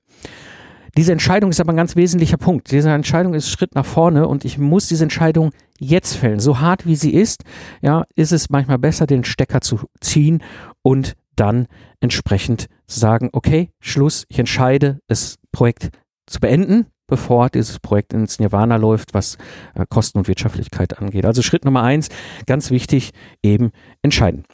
Diese 0.97 1.13
Entscheidung 1.13 1.51
ist 1.51 1.61
aber 1.61 1.75
ein 1.75 1.77
ganz 1.77 1.95
wesentlicher 1.95 2.39
Punkt. 2.39 2.73
Diese 2.73 2.91
Entscheidung 2.91 3.35
ist 3.35 3.51
Schritt 3.51 3.75
nach 3.75 3.85
vorne 3.85 4.27
und 4.27 4.47
ich 4.47 4.57
muss 4.57 4.89
diese 4.89 5.05
Entscheidung 5.05 5.51
jetzt 5.79 6.17
fällen. 6.17 6.41
So 6.41 6.61
hart 6.61 6.87
wie 6.87 6.97
sie 6.97 7.13
ist, 7.13 7.45
ja, 7.83 8.07
ist 8.15 8.33
es 8.33 8.49
manchmal 8.49 8.79
besser, 8.79 9.07
den 9.07 9.25
Stecker 9.25 9.61
zu 9.61 9.81
ziehen 10.01 10.43
und 10.81 11.17
dann 11.37 11.67
entsprechend 12.01 12.69
sagen, 12.87 13.29
okay, 13.33 13.71
Schluss, 13.79 14.25
ich 14.29 14.39
entscheide, 14.39 15.01
das 15.07 15.37
Projekt 15.53 15.91
zu 16.27 16.41
beenden, 16.41 16.87
bevor 17.07 17.51
dieses 17.51 17.79
Projekt 17.79 18.15
ins 18.15 18.39
Nirvana 18.39 18.77
läuft, 18.77 19.13
was 19.13 19.37
äh, 19.75 19.85
Kosten 19.87 20.17
und 20.17 20.29
Wirtschaftlichkeit 20.29 20.99
angeht. 20.99 21.27
Also 21.27 21.43
Schritt 21.43 21.67
Nummer 21.67 21.83
eins, 21.83 22.09
ganz 22.47 22.71
wichtig, 22.71 23.11
eben 23.43 23.71
entscheiden 24.01 24.45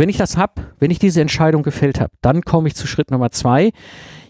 wenn 0.00 0.08
ich 0.08 0.16
das 0.16 0.38
habe, 0.38 0.62
wenn 0.78 0.90
ich 0.90 0.98
diese 0.98 1.20
Entscheidung 1.20 1.62
gefällt 1.62 2.00
habe, 2.00 2.10
dann 2.22 2.40
komme 2.40 2.68
ich 2.68 2.74
zu 2.74 2.86
Schritt 2.86 3.10
Nummer 3.10 3.30
zwei. 3.30 3.70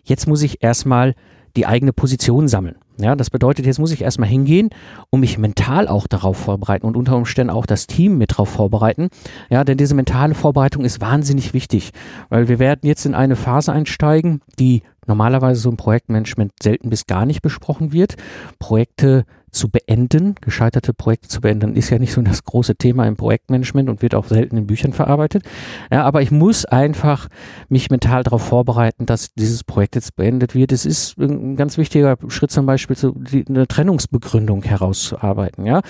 Jetzt 0.03 0.27
muss 0.27 0.43
ich 0.43 0.65
erstmal 0.65 1.15
die 1.57 1.65
eigene 1.65 1.93
Position 1.93 2.49
sammeln. 2.49 2.75
Ja, 2.99 3.15
das 3.15 3.31
bedeutet, 3.31 3.67
jetzt 3.67 3.79
muss 3.79 3.93
ich 3.93 4.03
erstmal 4.03 4.29
hingehen 4.29 4.71
und 5.11 5.21
mich 5.21 5.39
mental 5.39 5.87
auch 5.87 6.09
darauf 6.09 6.37
vorbereiten 6.37 6.87
und 6.87 6.97
unter 6.97 7.17
Umständen 7.17 7.51
auch 7.51 7.67
das 7.67 7.87
Team 7.87 8.19
mit 8.19 8.33
darauf 8.33 8.49
vorbereiten. 8.49 9.09
Ja, 9.49 9.63
denn 9.63 9.79
diese 9.79 9.95
mentale 9.95 10.35
Vorbereitung 10.35 10.85
ist 10.85 11.01
wahnsinnig 11.01 11.55
wichtig, 11.55 11.93
weil 12.29 12.49
wir 12.49 12.59
werden 12.59 12.81
jetzt 12.83 13.07
in 13.07 13.15
eine 13.15 13.37
Phase 13.37 13.73
einsteigen, 13.73 14.41
die 14.59 14.83
normalerweise 15.07 15.61
so 15.61 15.71
im 15.71 15.77
Projektmanagement 15.77 16.53
selten 16.61 16.91
bis 16.91 17.07
gar 17.07 17.27
nicht 17.27 17.43
besprochen 17.43 17.93
wird. 17.93 18.17
Projekte 18.59 19.25
zu 19.51 19.69
beenden, 19.69 20.35
gescheiterte 20.41 20.95
Projekte 20.95 21.29
zu 21.29 21.41
beenden, 21.41 21.75
ist 21.75 21.91
ja 21.91 21.99
nicht 21.99 22.13
so 22.13 22.23
das 22.23 22.45
große 22.45 22.77
Thema 22.77 23.07
im 23.07 23.17
Projektmanagement 23.17 23.89
und 23.89 24.03
wird 24.03 24.15
auch 24.15 24.27
selten 24.27 24.57
in 24.57 24.67
Büchern 24.67 24.93
verarbeitet. 24.93 25.45
Ja, 25.91 26.05
aber 26.05 26.23
ich 26.23 26.31
muss 26.31 26.65
einfach 26.65 27.29
mich 27.69 27.91
mental 27.91 28.23
darauf 28.23 28.43
vorbereiten, 28.43 29.07
dass 29.07 29.33
dieses 29.35 29.65
Projekt 29.65 29.95
jetzt 29.95 30.17
beendet 30.17 30.55
wird. 30.55 30.73
Es 30.73 30.87
ist 30.87 31.19
ein 31.19 31.57
ganz 31.57 31.79
wichtiger 31.79 32.17
Schritt 32.29 32.51
zum 32.51 32.67
Beispiel, 32.67 32.97
so 32.97 33.13
die, 33.13 33.45
eine 33.49 33.67
Trennungsbegründung 33.67 34.63
herauszuarbeiten. 34.63 35.67
Ja, 35.67 35.81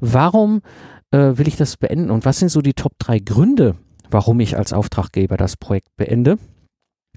warum 0.00 0.62
äh, 1.10 1.32
will 1.34 1.48
ich 1.48 1.56
das 1.56 1.76
beenden 1.76 2.10
und 2.10 2.24
was 2.24 2.38
sind 2.38 2.50
so 2.50 2.60
die 2.60 2.74
Top 2.74 2.92
drei 2.98 3.18
Gründe, 3.18 3.76
warum 4.10 4.40
ich 4.40 4.56
als 4.56 4.72
Auftraggeber 4.72 5.36
das 5.36 5.56
Projekt 5.56 5.88
beende? 5.96 6.38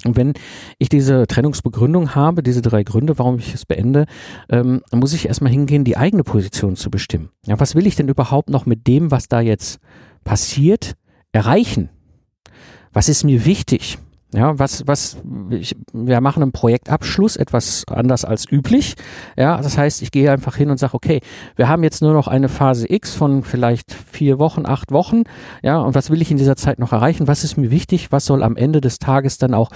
Und 0.05 0.15
wenn 0.15 0.33
ich 0.77 0.89
diese 0.89 1.27
Trennungsbegründung 1.27 2.15
habe, 2.15 2.43
diese 2.43 2.61
drei 2.61 2.83
Gründe, 2.83 3.17
warum 3.19 3.37
ich 3.39 3.53
es 3.53 3.65
beende, 3.65 4.05
ähm, 4.49 4.81
muss 4.91 5.13
ich 5.13 5.27
erstmal 5.27 5.51
hingehen, 5.51 5.83
die 5.83 5.97
eigene 5.97 6.23
Position 6.23 6.75
zu 6.75 6.89
bestimmen. 6.89 7.29
Ja, 7.45 7.59
was 7.59 7.75
will 7.75 7.87
ich 7.87 7.95
denn 7.95 8.07
überhaupt 8.07 8.49
noch 8.49 8.65
mit 8.65 8.87
dem, 8.87 9.11
was 9.11 9.27
da 9.27 9.41
jetzt 9.41 9.79
passiert, 10.23 10.95
erreichen? 11.31 11.89
Was 12.93 13.09
ist 13.09 13.23
mir 13.23 13.45
wichtig? 13.45 13.97
Ja, 14.33 14.57
was, 14.57 14.87
was, 14.87 15.17
ich, 15.49 15.75
wir 15.91 16.21
machen 16.21 16.41
einen 16.41 16.53
Projektabschluss 16.53 17.35
etwas 17.35 17.83
anders 17.89 18.23
als 18.23 18.49
üblich. 18.49 18.95
Ja, 19.35 19.61
das 19.61 19.77
heißt, 19.77 20.01
ich 20.01 20.11
gehe 20.11 20.31
einfach 20.31 20.55
hin 20.55 20.69
und 20.69 20.77
sage, 20.77 20.93
okay, 20.93 21.19
wir 21.57 21.67
haben 21.67 21.83
jetzt 21.83 22.01
nur 22.01 22.13
noch 22.13 22.29
eine 22.29 22.47
Phase 22.47 22.85
X 22.89 23.13
von 23.13 23.43
vielleicht 23.43 23.93
vier 23.93 24.39
Wochen, 24.39 24.65
acht 24.65 24.91
Wochen. 24.91 25.23
Ja, 25.63 25.79
und 25.79 25.95
was 25.95 26.09
will 26.09 26.21
ich 26.21 26.31
in 26.31 26.37
dieser 26.37 26.55
Zeit 26.55 26.79
noch 26.79 26.93
erreichen? 26.93 27.27
Was 27.27 27.43
ist 27.43 27.57
mir 27.57 27.71
wichtig? 27.71 28.13
Was 28.13 28.25
soll 28.25 28.41
am 28.41 28.55
Ende 28.55 28.79
des 28.79 28.99
Tages 28.99 29.37
dann 29.37 29.53
auch 29.53 29.69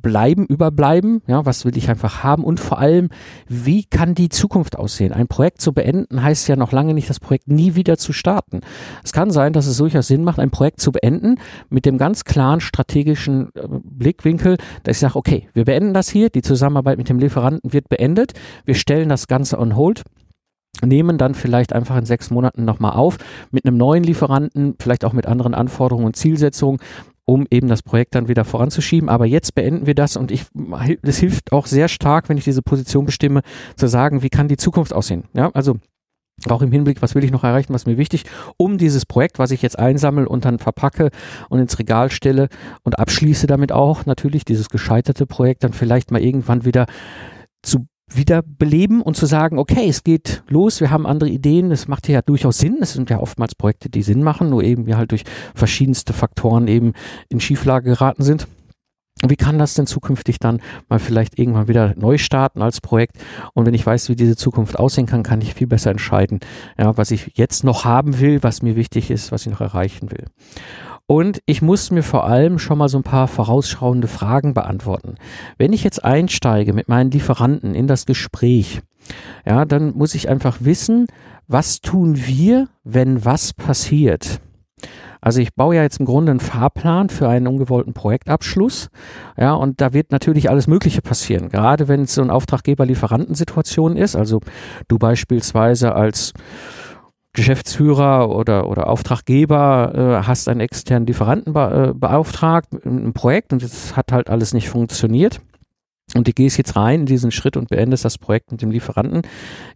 bleiben, 0.00 0.46
überbleiben? 0.46 1.22
Ja, 1.26 1.46
was 1.46 1.64
will 1.64 1.76
ich 1.76 1.88
einfach 1.88 2.22
haben? 2.22 2.44
Und 2.44 2.60
vor 2.60 2.78
allem, 2.78 3.08
wie 3.48 3.84
kann 3.84 4.14
die 4.14 4.28
Zukunft 4.28 4.78
aussehen? 4.78 5.12
Ein 5.12 5.28
Projekt 5.28 5.60
zu 5.60 5.72
beenden 5.72 6.22
heißt 6.22 6.48
ja 6.48 6.56
noch 6.56 6.72
lange 6.72 6.94
nicht, 6.94 7.10
das 7.10 7.20
Projekt 7.20 7.48
nie 7.48 7.74
wieder 7.74 7.96
zu 7.96 8.12
starten. 8.12 8.60
Es 9.02 9.12
kann 9.12 9.30
sein, 9.30 9.52
dass 9.52 9.66
es 9.66 9.76
durchaus 9.76 10.06
Sinn 10.06 10.24
macht, 10.24 10.38
ein 10.38 10.50
Projekt 10.50 10.80
zu 10.80 10.92
beenden 10.92 11.36
mit 11.70 11.86
dem 11.86 11.98
ganz 11.98 12.24
klaren 12.24 12.60
strategischen 12.60 13.48
äh, 13.54 13.66
Blickwinkel, 13.68 14.56
dass 14.82 14.96
ich 14.96 15.00
sage, 15.00 15.16
okay, 15.16 15.48
wir 15.54 15.64
beenden 15.64 15.94
das 15.94 16.08
hier, 16.08 16.30
die 16.30 16.42
Zusammenarbeit 16.42 16.98
mit 16.98 17.08
dem 17.08 17.18
Lieferanten 17.18 17.72
wird 17.72 17.88
beendet, 17.88 18.32
wir 18.64 18.74
stellen 18.74 19.08
das 19.08 19.26
Ganze 19.26 19.58
on 19.58 19.76
hold 19.76 20.02
nehmen 20.82 21.18
dann 21.18 21.34
vielleicht 21.34 21.72
einfach 21.72 21.96
in 21.96 22.04
sechs 22.04 22.30
Monaten 22.30 22.64
nochmal 22.64 22.92
auf 22.92 23.18
mit 23.50 23.64
einem 23.64 23.76
neuen 23.76 24.02
Lieferanten, 24.02 24.74
vielleicht 24.80 25.04
auch 25.04 25.12
mit 25.12 25.26
anderen 25.26 25.54
Anforderungen 25.54 26.06
und 26.06 26.16
Zielsetzungen 26.16 26.80
um 27.26 27.46
eben 27.50 27.68
das 27.68 27.82
Projekt 27.82 28.14
dann 28.14 28.28
wieder 28.28 28.44
voranzuschieben. 28.44 29.08
Aber 29.08 29.26
jetzt 29.26 29.54
beenden 29.54 29.86
wir 29.86 29.94
das 29.94 30.16
und 30.16 30.30
ich, 30.30 30.46
das 31.02 31.18
hilft 31.18 31.52
auch 31.52 31.66
sehr 31.66 31.88
stark, 31.88 32.28
wenn 32.28 32.38
ich 32.38 32.44
diese 32.44 32.62
Position 32.62 33.06
bestimme, 33.06 33.42
zu 33.76 33.86
sagen, 33.86 34.22
wie 34.22 34.30
kann 34.30 34.48
die 34.48 34.56
Zukunft 34.56 34.92
aussehen? 34.92 35.24
Ja, 35.32 35.50
also 35.54 35.76
auch 36.48 36.62
im 36.62 36.72
Hinblick, 36.72 37.00
was 37.00 37.14
will 37.14 37.24
ich 37.24 37.30
noch 37.30 37.44
erreichen, 37.44 37.72
was 37.72 37.82
ist 37.82 37.86
mir 37.86 37.96
wichtig, 37.96 38.24
um 38.56 38.76
dieses 38.76 39.06
Projekt, 39.06 39.38
was 39.38 39.52
ich 39.52 39.62
jetzt 39.62 39.78
einsammle 39.78 40.28
und 40.28 40.44
dann 40.44 40.58
verpacke 40.58 41.10
und 41.48 41.60
ins 41.60 41.78
Regal 41.78 42.10
stelle 42.10 42.48
und 42.82 42.98
abschließe 42.98 43.46
damit 43.46 43.72
auch 43.72 44.04
natürlich 44.04 44.44
dieses 44.44 44.68
gescheiterte 44.68 45.26
Projekt 45.26 45.64
dann 45.64 45.72
vielleicht 45.72 46.10
mal 46.10 46.20
irgendwann 46.20 46.64
wieder 46.64 46.86
zu 47.62 47.86
wieder 48.12 48.42
beleben 48.42 49.00
und 49.02 49.16
zu 49.16 49.26
sagen, 49.26 49.58
okay, 49.58 49.88
es 49.88 50.04
geht 50.04 50.42
los, 50.48 50.80
wir 50.80 50.90
haben 50.90 51.06
andere 51.06 51.30
Ideen, 51.30 51.70
es 51.70 51.88
macht 51.88 52.08
ja 52.08 52.22
durchaus 52.22 52.58
Sinn, 52.58 52.78
es 52.80 52.92
sind 52.92 53.10
ja 53.10 53.18
oftmals 53.18 53.54
Projekte, 53.54 53.88
die 53.88 54.02
Sinn 54.02 54.22
machen, 54.22 54.50
nur 54.50 54.62
eben 54.62 54.86
wir 54.86 54.96
halt 54.96 55.10
durch 55.10 55.24
verschiedenste 55.54 56.12
Faktoren 56.12 56.68
eben 56.68 56.92
in 57.28 57.40
Schieflage 57.40 57.90
geraten 57.90 58.22
sind. 58.22 58.46
Wie 59.26 59.36
kann 59.36 59.58
das 59.58 59.74
denn 59.74 59.86
zukünftig 59.86 60.38
dann 60.38 60.60
mal 60.88 60.98
vielleicht 60.98 61.38
irgendwann 61.38 61.68
wieder 61.68 61.94
neu 61.96 62.18
starten 62.18 62.60
als 62.60 62.80
Projekt? 62.80 63.16
Und 63.54 63.64
wenn 63.64 63.72
ich 63.72 63.86
weiß, 63.86 64.08
wie 64.08 64.16
diese 64.16 64.36
Zukunft 64.36 64.78
aussehen 64.78 65.06
kann, 65.06 65.22
kann 65.22 65.40
ich 65.40 65.54
viel 65.54 65.66
besser 65.68 65.90
entscheiden, 65.92 66.40
ja, 66.76 66.96
was 66.96 67.10
ich 67.10 67.32
jetzt 67.34 67.64
noch 67.64 67.84
haben 67.84 68.20
will, 68.20 68.42
was 68.42 68.60
mir 68.60 68.76
wichtig 68.76 69.10
ist, 69.10 69.32
was 69.32 69.46
ich 69.46 69.52
noch 69.52 69.60
erreichen 69.60 70.10
will. 70.10 70.26
Und 71.06 71.40
ich 71.44 71.60
muss 71.60 71.90
mir 71.90 72.02
vor 72.02 72.26
allem 72.26 72.58
schon 72.58 72.78
mal 72.78 72.88
so 72.88 72.98
ein 72.98 73.02
paar 73.02 73.28
vorausschauende 73.28 74.08
Fragen 74.08 74.54
beantworten. 74.54 75.16
Wenn 75.58 75.72
ich 75.72 75.84
jetzt 75.84 76.02
einsteige 76.02 76.72
mit 76.72 76.88
meinen 76.88 77.10
Lieferanten 77.10 77.74
in 77.74 77.86
das 77.86 78.06
Gespräch, 78.06 78.80
ja, 79.44 79.66
dann 79.66 79.94
muss 79.94 80.14
ich 80.14 80.28
einfach 80.30 80.58
wissen, 80.60 81.06
was 81.46 81.80
tun 81.82 82.16
wir, 82.16 82.68
wenn 82.84 83.24
was 83.24 83.52
passiert. 83.52 84.40
Also 85.20 85.40
ich 85.40 85.54
baue 85.54 85.76
ja 85.76 85.82
jetzt 85.82 86.00
im 86.00 86.06
Grunde 86.06 86.32
einen 86.32 86.40
Fahrplan 86.40 87.08
für 87.08 87.28
einen 87.28 87.46
ungewollten 87.46 87.94
Projektabschluss. 87.94 88.90
Ja, 89.38 89.54
und 89.54 89.80
da 89.80 89.94
wird 89.94 90.12
natürlich 90.12 90.50
alles 90.50 90.66
Mögliche 90.66 91.00
passieren. 91.00 91.48
Gerade 91.48 91.88
wenn 91.88 92.02
es 92.02 92.14
so 92.14 92.22
eine 92.22 92.32
Auftraggeber-Lieferantensituation 92.32 93.96
ist. 93.96 94.16
Also 94.16 94.40
du 94.86 94.98
beispielsweise 94.98 95.94
als 95.94 96.34
Geschäftsführer 97.34 98.30
oder, 98.30 98.68
oder 98.68 98.88
Auftraggeber 98.88 99.92
äh, 100.22 100.26
hast 100.26 100.48
einen 100.48 100.60
externen 100.60 101.06
Lieferanten 101.06 101.52
be, 101.52 101.90
äh, 101.90 101.98
beauftragt 101.98 102.72
mit 102.72 102.86
einem 102.86 103.12
Projekt 103.12 103.52
und 103.52 103.62
es 103.62 103.96
hat 103.96 104.12
halt 104.12 104.30
alles 104.30 104.54
nicht 104.54 104.68
funktioniert 104.68 105.40
und 106.14 106.28
du 106.28 106.32
gehst 106.32 106.58
jetzt 106.58 106.76
rein 106.76 107.00
in 107.00 107.06
diesen 107.06 107.32
Schritt 107.32 107.56
und 107.56 107.68
beendest 107.68 108.04
das 108.04 108.18
Projekt 108.18 108.52
mit 108.52 108.62
dem 108.62 108.70
Lieferanten, 108.70 109.22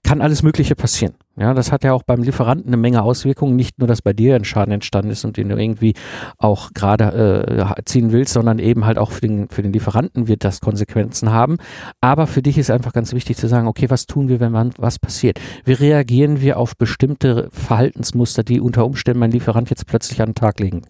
kann 0.02 0.22
alles 0.22 0.42
Mögliche 0.42 0.76
passieren. 0.76 1.14
Ja, 1.38 1.54
das 1.54 1.70
hat 1.70 1.84
ja 1.84 1.92
auch 1.92 2.02
beim 2.02 2.22
Lieferanten 2.22 2.68
eine 2.68 2.76
Menge 2.76 3.02
Auswirkungen. 3.02 3.54
Nicht 3.54 3.78
nur, 3.78 3.86
dass 3.86 4.02
bei 4.02 4.12
dir 4.12 4.34
ein 4.34 4.44
Schaden 4.44 4.72
entstanden 4.72 5.12
ist 5.12 5.24
und 5.24 5.36
den 5.36 5.48
du 5.48 5.56
irgendwie 5.56 5.94
auch 6.36 6.72
gerade 6.74 7.76
äh, 7.78 7.82
ziehen 7.84 8.10
willst, 8.10 8.32
sondern 8.32 8.58
eben 8.58 8.84
halt 8.84 8.98
auch 8.98 9.12
für 9.12 9.20
den, 9.20 9.48
für 9.48 9.62
den 9.62 9.72
Lieferanten 9.72 10.26
wird 10.26 10.42
das 10.42 10.60
Konsequenzen 10.60 11.30
haben. 11.30 11.58
Aber 12.00 12.26
für 12.26 12.42
dich 12.42 12.58
ist 12.58 12.70
einfach 12.70 12.92
ganz 12.92 13.12
wichtig 13.12 13.36
zu 13.36 13.46
sagen, 13.46 13.68
okay, 13.68 13.88
was 13.88 14.06
tun 14.06 14.28
wir, 14.28 14.40
wenn 14.40 14.50
man, 14.50 14.72
was 14.78 14.98
passiert? 14.98 15.38
Wie 15.64 15.74
reagieren 15.74 16.40
wir 16.40 16.58
auf 16.58 16.76
bestimmte 16.76 17.48
Verhaltensmuster, 17.52 18.42
die 18.42 18.60
unter 18.60 18.84
Umständen 18.84 19.20
mein 19.20 19.30
Lieferant 19.30 19.70
jetzt 19.70 19.86
plötzlich 19.86 20.20
an 20.20 20.30
den 20.30 20.34
Tag 20.34 20.58
legen 20.58 20.82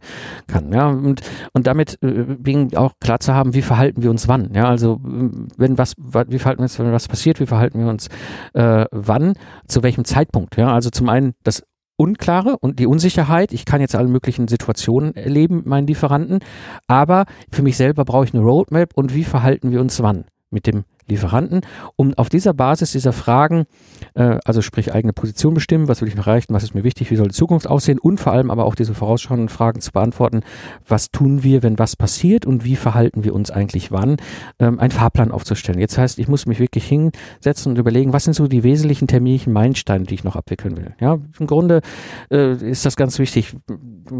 kann? 0.46 0.72
Ja, 0.72 0.88
und, 0.88 1.20
und 1.52 1.66
damit 1.66 1.98
äh, 2.02 2.76
auch 2.76 2.94
klar 3.00 3.20
zu 3.20 3.34
haben, 3.34 3.52
wie 3.52 3.62
verhalten 3.62 4.02
wir 4.02 4.10
uns 4.10 4.28
wann? 4.28 4.54
Ja, 4.54 4.68
also 4.68 4.98
wenn 5.02 5.76
was, 5.76 5.94
wie 5.98 6.38
verhalten 6.38 6.60
wir 6.60 6.64
uns, 6.64 6.78
wenn 6.78 6.90
was 6.90 7.08
passiert, 7.08 7.38
wie 7.38 7.46
verhalten 7.46 7.80
wir 7.80 7.90
uns 7.90 8.08
äh, 8.54 8.86
wann, 8.90 9.34
zu 9.66 9.82
welchem 9.82 10.06
Zeitpunkt? 10.06 10.37
Punkt. 10.38 10.56
Ja, 10.56 10.72
also 10.72 10.90
zum 10.90 11.08
einen 11.08 11.34
das 11.42 11.64
Unklare 11.96 12.58
und 12.58 12.78
die 12.78 12.86
Unsicherheit. 12.86 13.52
Ich 13.52 13.64
kann 13.64 13.80
jetzt 13.80 13.96
alle 13.96 14.06
möglichen 14.06 14.46
Situationen 14.46 15.16
erleben 15.16 15.56
mit 15.56 15.66
meinen 15.66 15.88
Lieferanten, 15.88 16.38
aber 16.86 17.24
für 17.50 17.62
mich 17.62 17.76
selber 17.76 18.04
brauche 18.04 18.24
ich 18.24 18.34
eine 18.34 18.44
Roadmap 18.44 18.92
und 18.94 19.14
wie 19.14 19.24
verhalten 19.24 19.72
wir 19.72 19.80
uns 19.80 20.00
wann 20.00 20.26
mit 20.50 20.68
dem 20.68 20.84
Lieferanten, 21.08 21.62
um 21.96 22.14
auf 22.14 22.28
dieser 22.28 22.54
Basis 22.54 22.92
dieser 22.92 23.12
Fragen, 23.12 23.64
äh, 24.14 24.38
also 24.44 24.62
sprich 24.62 24.92
eigene 24.92 25.12
Position 25.12 25.54
bestimmen, 25.54 25.88
was 25.88 26.00
will 26.00 26.08
ich 26.08 26.16
erreichen, 26.16 26.54
was 26.54 26.62
ist 26.62 26.74
mir 26.74 26.84
wichtig, 26.84 27.10
wie 27.10 27.16
soll 27.16 27.28
die 27.28 27.34
Zukunft 27.34 27.68
aussehen 27.68 27.98
und 27.98 28.20
vor 28.20 28.32
allem 28.32 28.50
aber 28.50 28.64
auch 28.64 28.74
diese 28.74 28.94
vorausschauenden 28.94 29.48
Fragen 29.48 29.80
zu 29.80 29.92
beantworten, 29.92 30.42
was 30.86 31.10
tun 31.10 31.42
wir, 31.42 31.62
wenn 31.62 31.78
was 31.78 31.96
passiert 31.96 32.46
und 32.46 32.64
wie 32.64 32.76
verhalten 32.76 33.24
wir 33.24 33.34
uns 33.34 33.50
eigentlich 33.50 33.90
wann, 33.90 34.16
ähm, 34.58 34.78
einen 34.78 34.90
Fahrplan 34.90 35.32
aufzustellen. 35.32 35.80
Jetzt 35.80 35.98
heißt, 35.98 36.18
ich 36.18 36.28
muss 36.28 36.46
mich 36.46 36.58
wirklich 36.58 36.86
hinsetzen 36.86 37.72
und 37.72 37.78
überlegen, 37.78 38.12
was 38.12 38.24
sind 38.24 38.34
so 38.34 38.46
die 38.46 38.62
wesentlichen 38.62 39.08
terminlichen 39.08 39.52
Meilensteine, 39.52 40.04
die 40.04 40.14
ich 40.14 40.24
noch 40.24 40.36
abwickeln 40.36 40.76
will. 40.76 40.94
Ja, 41.00 41.18
im 41.38 41.46
Grunde 41.46 41.80
äh, 42.30 42.52
ist 42.52 42.84
das 42.84 42.96
ganz 42.96 43.18
wichtig, 43.18 43.56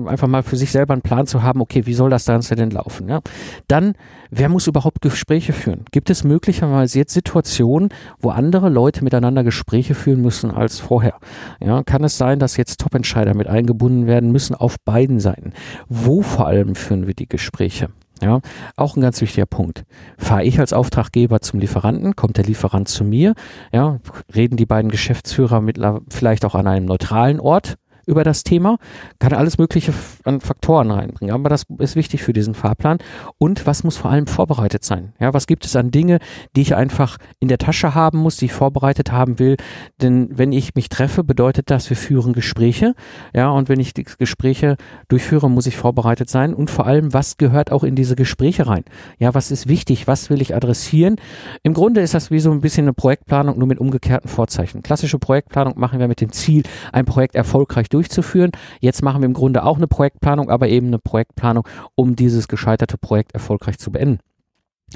einfach 0.07 0.29
mal 0.29 0.43
für 0.43 0.57
sich 0.57 0.71
selber 0.71 0.95
einen 0.95 1.03
Plan 1.03 1.27
zu 1.27 1.43
haben, 1.43 1.61
okay, 1.61 1.87
wie 1.87 1.95
soll 1.95 2.11
das 2.11 2.25
Ganze 2.25 2.57
denn 2.57 2.71
laufen? 2.71 3.09
Ja? 3.09 3.21
Dann, 3.67 3.95
wer 4.31 4.49
muss 4.49 4.67
überhaupt 4.67 5.01
Gespräche 5.01 5.53
führen? 5.53 5.85
Gibt 5.91 6.11
es 6.11 6.25
möglicherweise 6.25 6.78
jetzt 6.85 7.13
Situationen, 7.13 7.91
wo 8.21 8.31
andere 8.31 8.69
Leute 8.69 9.05
miteinander 9.05 9.45
Gespräche 9.45 9.95
führen 9.95 10.23
müssen 10.23 10.51
als 10.51 10.81
vorher. 10.81 11.15
Ja, 11.61 11.83
kann 11.83 12.05
es 12.05 12.19
sein, 12.19 12.39
dass 12.39 12.57
jetzt 12.57 12.81
Top-Entscheider 12.81 13.35
mit 13.35 13.47
eingebunden 13.47 14.07
werden 14.07 14.33
müssen 14.33 14.55
auf 14.55 14.77
beiden 14.85 15.21
Seiten? 15.21 15.53
Wo 15.89 16.23
vor 16.23 16.47
allem 16.47 16.75
führen 16.75 17.07
wir 17.07 17.15
die 17.15 17.29
Gespräche? 17.29 17.89
Ja, 18.21 18.41
auch 18.77 18.97
ein 18.97 19.01
ganz 19.01 19.21
wichtiger 19.21 19.47
Punkt. 19.47 19.85
Fahre 20.17 20.43
ich 20.45 20.59
als 20.59 20.73
Auftraggeber 20.73 21.41
zum 21.41 21.61
Lieferanten, 21.61 22.17
kommt 22.17 22.37
der 22.37 22.45
Lieferant 22.45 22.89
zu 22.89 23.05
mir, 23.05 23.35
ja, 23.73 24.01
reden 24.35 24.57
die 24.57 24.67
beiden 24.67 24.91
Geschäftsführer 24.91 25.61
mit, 25.61 25.79
vielleicht 26.09 26.45
auch 26.45 26.57
an 26.57 26.67
einem 26.67 26.87
neutralen 26.87 27.39
Ort, 27.39 27.77
über 28.09 28.25
das 28.25 28.43
Thema, 28.43 28.79
kann 29.19 29.35
alles 29.35 29.59
Mögliche 29.59 29.93
an 30.25 30.41
Faktoren 30.41 30.91
reinbringen. 30.91 31.35
Aber 31.35 31.51
das 31.51 31.65
ist 31.79 31.95
wichtig 31.95 32.23
für 32.23 32.33
diesen 32.33 32.55
Fahrplan. 32.55 32.99
Und 33.37 33.67
was 33.67 33.85
muss 33.85 33.99
vor 33.99 34.11
allem 34.11 34.27
vorbereitet 34.27 34.83
sein? 34.83 35.13
Ja, 35.21 35.35
was 35.35 35.47
gibt 35.47 35.67
es 35.67 35.77
an 35.77 35.91
Dinge, 35.91 36.19
die 36.57 36.63
ich 36.63 36.75
einfach 36.75 37.19
in 37.39 37.49
der 37.49 37.59
Tasche 37.59 37.95
haben 37.95 38.19
muss, 38.19 38.39
die 38.39 38.47
ich 38.47 38.53
vorbereitet 38.53 39.13
haben 39.13 39.39
will? 39.39 39.57
Denn 40.01 40.31
wenn 40.33 40.53
ich 40.53 40.75
mich 40.75 40.89
treffe, 40.89 41.23
bedeutet 41.23 41.71
das, 41.71 41.91
wir 41.91 41.99
führen 41.99 42.33
Gespräche. 42.33 42.95
Ja, 43.35 43.51
und 43.51 43.69
wenn 43.69 43.79
ich 43.79 43.93
die 43.93 44.05
Gespräche 44.05 44.79
durchführe, 45.09 45.51
muss 45.51 45.67
ich 45.67 45.77
vorbereitet 45.77 46.31
sein. 46.31 46.55
Und 46.55 46.71
vor 46.71 46.87
allem, 46.87 47.13
was 47.13 47.37
gehört 47.37 47.71
auch 47.71 47.85
in 47.85 47.95
diese 47.95 48.17
Gespräche 48.17 48.67
rein? 48.67 48.85
Ja, 49.19 49.35
was 49.35 49.51
ist 49.51 49.69
wichtig? 49.69 50.07
Was 50.07 50.31
will 50.31 50.41
ich 50.41 50.55
adressieren? 50.55 51.17
Im 51.63 51.75
Grunde 51.75 52.01
ist 52.01 52.15
das 52.15 52.31
wie 52.31 52.41
so 52.41 52.51
ein 52.51 52.63
bisschen 52.63 52.87
eine 52.87 52.95
Projektplanung, 52.95 53.59
nur 53.59 53.69
mit 53.69 53.79
umgekehrten 53.79 54.31
Vorzeichen. 54.31 54.83
Klassische 54.83 55.19
Projektplanung 55.19 55.79
machen 55.79 56.01
wir 56.01 56.09
mit 56.09 56.23
dem 56.23 56.33
Ziel, 56.33 56.63
ein 56.91 57.05
Projekt 57.05 57.35
erfolgreich 57.35 57.91
durchzuführen 57.91 57.98
durchzuführen. 57.99 58.53
Jetzt 58.81 59.03
machen 59.03 59.23
wir 59.23 59.27
im 59.27 59.35
Grunde 59.35 59.65
auch 59.65 59.77
eine 59.77 59.89
Projektplanung, 59.89 60.51
aber 60.51 60.69
eben 60.69 60.87
eine 60.87 61.01
Projektplanung, 61.01 61.67
um 61.97 62.15
dieses 62.15 62.47
gescheiterte 62.47 62.97
Projekt 62.97 63.33
erfolgreich 63.35 63.79
zu 63.79 63.91
beenden. 63.91 64.21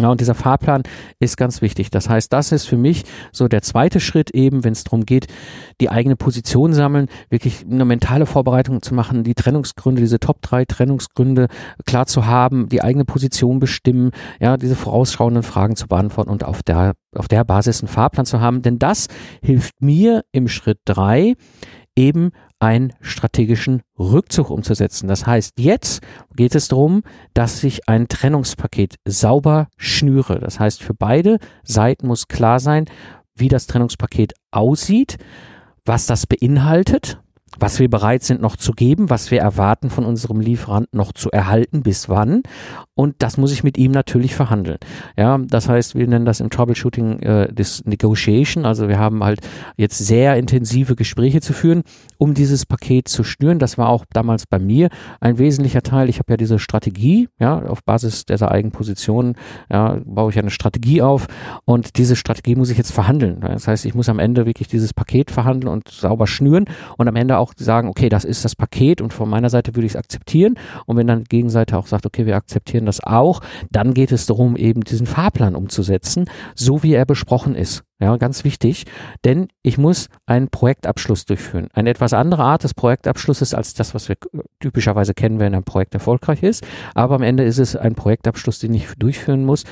Ja, 0.00 0.08
und 0.08 0.22
dieser 0.22 0.34
Fahrplan 0.34 0.84
ist 1.18 1.36
ganz 1.36 1.60
wichtig. 1.60 1.90
Das 1.90 2.08
heißt, 2.08 2.32
das 2.32 2.50
ist 2.50 2.64
für 2.64 2.78
mich 2.78 3.02
so 3.30 3.46
der 3.46 3.60
zweite 3.60 4.00
Schritt 4.00 4.30
eben, 4.30 4.64
wenn 4.64 4.72
es 4.72 4.84
darum 4.84 5.04
geht, 5.04 5.26
die 5.82 5.90
eigene 5.90 6.16
Position 6.16 6.72
sammeln, 6.72 7.08
wirklich 7.28 7.66
eine 7.70 7.84
mentale 7.84 8.24
Vorbereitung 8.24 8.80
zu 8.80 8.94
machen, 8.94 9.22
die 9.22 9.34
Trennungsgründe, 9.34 10.00
diese 10.00 10.18
Top 10.18 10.40
3 10.40 10.64
Trennungsgründe 10.64 11.48
klar 11.84 12.06
zu 12.06 12.24
haben, 12.24 12.70
die 12.70 12.82
eigene 12.82 13.04
Position 13.04 13.58
bestimmen, 13.58 14.12
ja, 14.40 14.56
diese 14.56 14.76
vorausschauenden 14.76 15.42
Fragen 15.42 15.76
zu 15.76 15.88
beantworten 15.88 16.30
und 16.30 16.42
auf 16.42 16.62
der, 16.62 16.94
auf 17.14 17.28
der 17.28 17.44
Basis 17.44 17.82
einen 17.82 17.88
Fahrplan 17.88 18.24
zu 18.24 18.40
haben. 18.40 18.62
Denn 18.62 18.78
das 18.78 19.08
hilft 19.42 19.82
mir 19.82 20.24
im 20.32 20.48
Schritt 20.48 20.78
drei 20.86 21.34
eben 21.94 22.30
einen 22.62 22.92
strategischen 23.00 23.82
Rückzug 23.98 24.48
umzusetzen. 24.48 25.08
Das 25.08 25.26
heißt, 25.26 25.54
jetzt 25.58 26.00
geht 26.36 26.54
es 26.54 26.68
darum, 26.68 27.02
dass 27.34 27.64
ich 27.64 27.88
ein 27.88 28.06
Trennungspaket 28.06 28.96
sauber 29.04 29.68
schnüre. 29.76 30.38
Das 30.38 30.60
heißt, 30.60 30.82
für 30.82 30.94
beide 30.94 31.38
Seiten 31.64 32.06
muss 32.06 32.28
klar 32.28 32.60
sein, 32.60 32.86
wie 33.34 33.48
das 33.48 33.66
Trennungspaket 33.66 34.34
aussieht, 34.52 35.18
was 35.84 36.06
das 36.06 36.26
beinhaltet 36.26 37.21
was 37.58 37.78
wir 37.78 37.88
bereit 37.88 38.22
sind 38.22 38.40
noch 38.40 38.56
zu 38.56 38.72
geben, 38.72 39.10
was 39.10 39.30
wir 39.30 39.40
erwarten 39.40 39.90
von 39.90 40.04
unserem 40.04 40.40
Lieferanten 40.40 40.96
noch 40.96 41.12
zu 41.12 41.30
erhalten, 41.30 41.82
bis 41.82 42.08
wann. 42.08 42.42
Und 42.94 43.16
das 43.18 43.36
muss 43.36 43.52
ich 43.52 43.64
mit 43.64 43.78
ihm 43.78 43.92
natürlich 43.92 44.34
verhandeln. 44.34 44.78
Ja, 45.16 45.38
das 45.38 45.68
heißt, 45.68 45.94
wir 45.94 46.06
nennen 46.06 46.24
das 46.24 46.40
im 46.40 46.50
Troubleshooting 46.50 47.20
äh, 47.20 47.52
das 47.52 47.84
Negotiation. 47.84 48.64
Also 48.64 48.88
wir 48.88 48.98
haben 48.98 49.24
halt 49.24 49.40
jetzt 49.76 49.98
sehr 49.98 50.36
intensive 50.36 50.94
Gespräche 50.94 51.40
zu 51.40 51.52
führen, 51.52 51.82
um 52.18 52.34
dieses 52.34 52.66
Paket 52.66 53.08
zu 53.08 53.24
schnüren. 53.24 53.58
Das 53.58 53.78
war 53.78 53.88
auch 53.88 54.04
damals 54.12 54.46
bei 54.46 54.58
mir 54.58 54.88
ein 55.20 55.38
wesentlicher 55.38 55.82
Teil. 55.82 56.08
Ich 56.08 56.18
habe 56.18 56.32
ja 56.32 56.36
diese 56.36 56.58
Strategie, 56.58 57.28
ja, 57.38 57.62
auf 57.62 57.82
Basis 57.84 58.26
dieser 58.26 58.50
Eigenpositionen, 58.50 59.34
ja, 59.70 59.98
baue 60.04 60.30
ich 60.30 60.38
eine 60.38 60.50
Strategie 60.50 61.02
auf 61.02 61.26
und 61.64 61.98
diese 61.98 62.16
Strategie 62.16 62.56
muss 62.56 62.70
ich 62.70 62.78
jetzt 62.78 62.92
verhandeln. 62.92 63.40
Das 63.40 63.68
heißt, 63.68 63.84
ich 63.84 63.94
muss 63.94 64.08
am 64.08 64.18
Ende 64.18 64.46
wirklich 64.46 64.68
dieses 64.68 64.94
Paket 64.94 65.30
verhandeln 65.30 65.72
und 65.72 65.88
sauber 65.88 66.26
schnüren 66.26 66.66
und 66.98 67.08
am 67.08 67.16
Ende 67.16 67.38
auch 67.38 67.41
sagen, 67.56 67.88
okay, 67.88 68.08
das 68.08 68.24
ist 68.24 68.44
das 68.44 68.54
Paket 68.54 69.00
und 69.00 69.12
von 69.12 69.28
meiner 69.28 69.50
Seite 69.50 69.74
würde 69.74 69.86
ich 69.86 69.92
es 69.92 69.96
akzeptieren. 69.96 70.54
Und 70.86 70.96
wenn 70.96 71.06
dann 71.06 71.24
die 71.24 71.28
Gegenseite 71.28 71.76
auch 71.76 71.86
sagt, 71.86 72.06
okay, 72.06 72.26
wir 72.26 72.36
akzeptieren 72.36 72.86
das 72.86 73.02
auch, 73.02 73.40
dann 73.70 73.94
geht 73.94 74.12
es 74.12 74.26
darum, 74.26 74.56
eben 74.56 74.82
diesen 74.82 75.06
Fahrplan 75.06 75.54
umzusetzen, 75.54 76.26
so 76.54 76.82
wie 76.82 76.94
er 76.94 77.04
besprochen 77.04 77.54
ist. 77.54 77.82
Ja, 78.00 78.16
ganz 78.16 78.42
wichtig, 78.42 78.86
denn 79.24 79.46
ich 79.62 79.78
muss 79.78 80.08
einen 80.26 80.48
Projektabschluss 80.48 81.24
durchführen. 81.24 81.68
Eine 81.72 81.90
etwas 81.90 82.12
andere 82.12 82.42
Art 82.42 82.64
des 82.64 82.74
Projektabschlusses 82.74 83.54
als 83.54 83.74
das, 83.74 83.94
was 83.94 84.08
wir 84.08 84.16
typischerweise 84.58 85.14
kennen, 85.14 85.38
wenn 85.38 85.54
ein 85.54 85.62
Projekt 85.62 85.94
erfolgreich 85.94 86.42
ist. 86.42 86.66
Aber 86.94 87.14
am 87.14 87.22
Ende 87.22 87.44
ist 87.44 87.58
es 87.58 87.76
ein 87.76 87.94
Projektabschluss, 87.94 88.58
den 88.58 88.74
ich 88.74 88.88
durchführen 88.98 89.44
muss, 89.44 89.62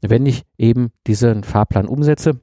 wenn 0.00 0.24
ich 0.24 0.44
eben 0.56 0.92
diesen 1.06 1.44
Fahrplan 1.44 1.86
umsetze. 1.86 2.40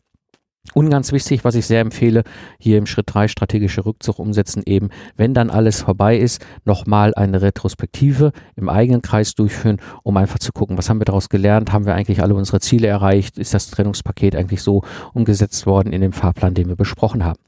Und 0.73 0.89
ganz 0.89 1.11
wichtig, 1.11 1.43
was 1.43 1.55
ich 1.55 1.65
sehr 1.65 1.81
empfehle, 1.81 2.23
hier 2.59 2.77
im 2.77 2.85
Schritt 2.85 3.13
3 3.13 3.27
strategische 3.27 3.83
Rückzug 3.83 4.19
umsetzen, 4.19 4.61
eben, 4.65 4.89
wenn 5.17 5.33
dann 5.33 5.49
alles 5.49 5.81
vorbei 5.81 6.15
ist, 6.17 6.45
nochmal 6.65 7.13
eine 7.15 7.41
Retrospektive 7.41 8.31
im 8.55 8.69
eigenen 8.69 9.01
Kreis 9.01 9.33
durchführen, 9.33 9.77
um 10.03 10.15
einfach 10.17 10.39
zu 10.39 10.53
gucken, 10.53 10.77
was 10.77 10.87
haben 10.87 11.01
wir 11.01 11.05
daraus 11.05 11.29
gelernt, 11.29 11.73
haben 11.73 11.85
wir 11.85 11.95
eigentlich 11.95 12.21
alle 12.21 12.35
unsere 12.35 12.59
Ziele 12.59 12.87
erreicht, 12.87 13.39
ist 13.39 13.53
das 13.53 13.71
Trennungspaket 13.71 14.35
eigentlich 14.35 14.61
so 14.61 14.83
umgesetzt 15.13 15.65
worden 15.65 15.91
in 15.91 16.01
dem 16.01 16.13
Fahrplan, 16.13 16.53
den 16.53 16.69
wir 16.69 16.75
besprochen 16.75 17.25
haben. 17.25 17.39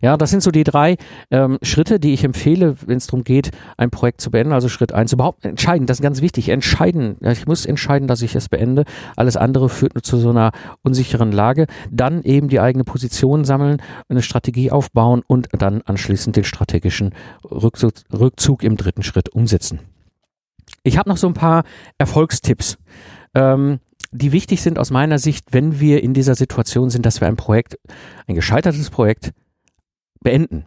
Ja, 0.00 0.16
das 0.16 0.30
sind 0.30 0.42
so 0.42 0.50
die 0.50 0.64
drei 0.64 0.96
ähm, 1.30 1.58
Schritte, 1.62 2.00
die 2.00 2.14
ich 2.14 2.24
empfehle, 2.24 2.76
wenn 2.86 2.96
es 2.96 3.06
darum 3.06 3.22
geht, 3.22 3.50
ein 3.76 3.90
Projekt 3.90 4.20
zu 4.20 4.30
beenden. 4.30 4.52
Also 4.52 4.68
Schritt 4.68 4.92
eins 4.92 5.12
überhaupt 5.12 5.44
entscheiden, 5.44 5.86
das 5.86 5.98
ist 5.98 6.02
ganz 6.02 6.20
wichtig, 6.20 6.48
entscheiden. 6.48 7.16
Ich 7.20 7.46
muss 7.46 7.66
entscheiden, 7.66 8.08
dass 8.08 8.22
ich 8.22 8.34
es 8.34 8.48
beende. 8.48 8.84
Alles 9.16 9.36
andere 9.36 9.68
führt 9.68 9.94
nur 9.94 10.02
zu 10.02 10.16
so 10.16 10.30
einer 10.30 10.52
unsicheren 10.82 11.32
Lage. 11.32 11.66
Dann 11.90 12.22
eben 12.22 12.48
die 12.48 12.60
eigene 12.62 12.84
Position 12.84 13.44
sammeln, 13.44 13.82
eine 14.08 14.22
Strategie 14.22 14.70
aufbauen 14.70 15.22
und 15.26 15.48
dann 15.52 15.82
anschließend 15.82 16.36
den 16.36 16.44
strategischen 16.44 17.14
Rückzug, 17.44 17.94
Rückzug 18.12 18.62
im 18.62 18.76
dritten 18.76 19.02
Schritt 19.02 19.28
umsetzen. 19.30 19.80
Ich 20.82 20.98
habe 20.98 21.08
noch 21.08 21.16
so 21.16 21.26
ein 21.26 21.34
paar 21.34 21.64
Erfolgstipps. 21.98 22.78
Ähm, 23.34 23.80
die 24.10 24.32
wichtig 24.32 24.60
sind 24.60 24.78
aus 24.78 24.90
meiner 24.90 25.18
Sicht, 25.18 25.46
wenn 25.52 25.80
wir 25.80 26.02
in 26.02 26.12
dieser 26.12 26.34
Situation 26.34 26.90
sind, 26.90 27.06
dass 27.06 27.20
wir 27.20 27.28
ein 27.28 27.36
Projekt, 27.36 27.78
ein 28.26 28.34
gescheitertes 28.34 28.90
Projekt 28.90 29.32
beenden. 30.20 30.66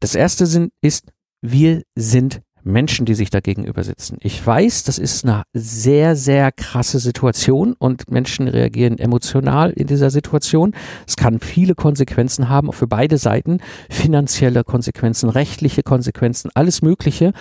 Das 0.00 0.14
erste 0.14 0.44
sind, 0.46 0.72
ist, 0.82 1.12
wir 1.40 1.82
sind 1.94 2.42
Menschen, 2.64 3.04
die 3.06 3.14
sich 3.14 3.30
dagegen 3.30 3.64
übersetzen. 3.64 4.18
Ich 4.20 4.44
weiß, 4.44 4.84
das 4.84 4.98
ist 4.98 5.24
eine 5.24 5.44
sehr, 5.52 6.16
sehr 6.16 6.50
krasse 6.50 6.98
Situation 6.98 7.74
und 7.78 8.10
Menschen 8.10 8.48
reagieren 8.48 8.98
emotional 8.98 9.70
in 9.70 9.86
dieser 9.86 10.10
Situation. 10.10 10.74
Es 11.06 11.16
kann 11.16 11.40
viele 11.40 11.74
Konsequenzen 11.74 12.48
haben, 12.48 12.72
für 12.72 12.86
beide 12.86 13.18
Seiten, 13.18 13.58
finanzielle 13.90 14.64
Konsequenzen, 14.64 15.28
rechtliche 15.28 15.82
Konsequenzen, 15.82 16.50
alles 16.54 16.82
Mögliche. 16.82 17.32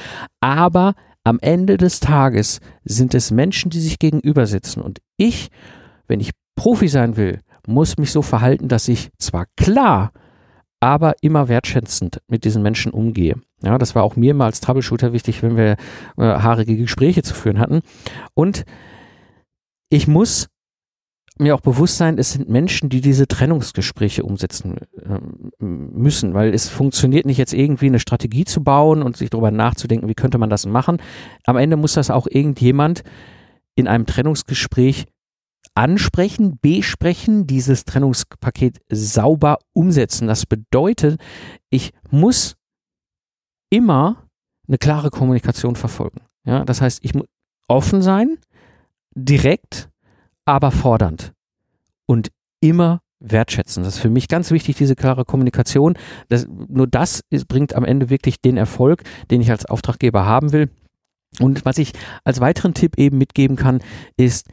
Aber 0.41 0.93
am 1.23 1.39
Ende 1.39 1.77
des 1.77 2.01
Tages 2.01 2.59
sind 2.83 3.13
es 3.13 3.31
Menschen, 3.31 3.69
die 3.71 3.79
sich 3.79 3.99
gegenübersetzen. 3.99 4.81
Und 4.81 4.99
ich, 5.15 5.49
wenn 6.07 6.19
ich 6.19 6.31
Profi 6.55 6.89
sein 6.89 7.15
will, 7.15 7.39
muss 7.65 7.97
mich 7.97 8.11
so 8.11 8.21
verhalten, 8.21 8.67
dass 8.67 8.89
ich 8.89 9.09
zwar 9.17 9.45
klar 9.55 10.11
aber 10.81 11.13
immer 11.21 11.47
wertschätzend 11.47 12.19
mit 12.27 12.43
diesen 12.43 12.61
Menschen 12.61 12.91
umgehe. 12.91 13.35
Ja, 13.63 13.77
das 13.77 13.95
war 13.95 14.03
auch 14.03 14.15
mir 14.15 14.33
mal 14.33 14.45
als 14.45 14.59
Troubleshooter 14.59 15.13
wichtig, 15.13 15.41
wenn 15.41 15.55
wir 15.55 15.77
äh, 16.17 16.23
haarige 16.23 16.75
Gespräche 16.75 17.23
zu 17.23 17.33
führen 17.33 17.59
hatten. 17.59 17.81
Und 18.33 18.65
ich 19.89 20.07
muss 20.07 20.47
mir 21.39 21.55
auch 21.55 21.61
bewusst 21.61 21.97
sein, 21.97 22.17
es 22.17 22.33
sind 22.33 22.49
Menschen, 22.49 22.89
die 22.89 23.01
diese 23.01 23.27
Trennungsgespräche 23.27 24.23
umsetzen 24.23 24.77
äh, 25.01 25.19
müssen, 25.59 26.33
weil 26.33 26.53
es 26.53 26.69
funktioniert 26.69 27.25
nicht 27.25 27.37
jetzt 27.37 27.53
irgendwie 27.53 27.87
eine 27.87 27.99
Strategie 27.99 28.45
zu 28.45 28.63
bauen 28.63 29.01
und 29.01 29.17
sich 29.17 29.29
darüber 29.29 29.51
nachzudenken, 29.51 30.07
wie 30.07 30.13
könnte 30.13 30.37
man 30.37 30.49
das 30.49 30.65
machen. 30.65 30.97
Am 31.45 31.57
Ende 31.57 31.77
muss 31.77 31.93
das 31.93 32.11
auch 32.11 32.27
irgendjemand 32.27 33.03
in 33.75 33.87
einem 33.87 34.05
Trennungsgespräch 34.05 35.05
ansprechen, 35.73 36.59
besprechen, 36.61 37.47
dieses 37.47 37.85
Trennungspaket 37.85 38.79
sauber 38.89 39.57
umsetzen. 39.73 40.27
Das 40.27 40.45
bedeutet, 40.45 41.19
ich 41.71 41.93
muss 42.11 42.55
immer 43.73 44.27
eine 44.67 44.77
klare 44.77 45.09
Kommunikation 45.09 45.75
verfolgen. 45.75 46.21
Ja, 46.45 46.63
das 46.63 46.79
heißt, 46.79 46.99
ich 47.01 47.15
muss 47.15 47.25
offen 47.67 48.03
sein, 48.03 48.37
direkt, 49.15 49.89
aber 50.45 50.71
fordernd 50.71 51.33
und 52.05 52.29
immer 52.59 53.01
wertschätzen. 53.19 53.83
Das 53.83 53.95
ist 53.95 54.01
für 54.01 54.09
mich 54.09 54.27
ganz 54.27 54.51
wichtig, 54.51 54.75
diese 54.75 54.95
klare 54.95 55.25
Kommunikation. 55.25 55.97
Das, 56.29 56.47
nur 56.47 56.85
das 56.85 57.23
ist, 57.31 57.47
bringt 57.47 57.73
am 57.73 57.83
Ende 57.83 58.09
wirklich 58.09 58.41
den 58.41 58.57
Erfolg, 58.57 59.03
den 59.31 59.41
ich 59.41 59.49
als 59.49 59.65
Auftraggeber 59.65 60.25
haben 60.25 60.51
will. 60.51 60.69
Und 61.39 61.65
was 61.65 61.79
ich 61.79 61.93
als 62.23 62.41
weiteren 62.41 62.75
Tipp 62.75 62.99
eben 62.99 63.17
mitgeben 63.17 63.55
kann, 63.55 63.79
ist, 64.17 64.49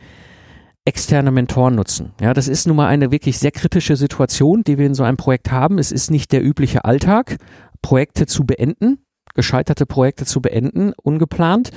externe 0.86 1.30
Mentoren 1.30 1.74
nutzen. 1.74 2.12
Ja, 2.20 2.32
das 2.32 2.48
ist 2.48 2.66
nun 2.66 2.76
mal 2.76 2.88
eine 2.88 3.12
wirklich 3.12 3.38
sehr 3.38 3.50
kritische 3.50 3.96
Situation, 3.96 4.62
die 4.64 4.78
wir 4.78 4.86
in 4.86 4.94
so 4.94 5.02
einem 5.02 5.18
Projekt 5.18 5.52
haben. 5.52 5.78
Es 5.78 5.92
ist 5.92 6.10
nicht 6.10 6.32
der 6.32 6.42
übliche 6.42 6.86
Alltag, 6.86 7.36
Projekte 7.82 8.26
zu 8.26 8.44
beenden, 8.44 8.98
gescheiterte 9.34 9.86
Projekte 9.86 10.24
zu 10.24 10.40
beenden, 10.40 10.92
ungeplant, 11.02 11.70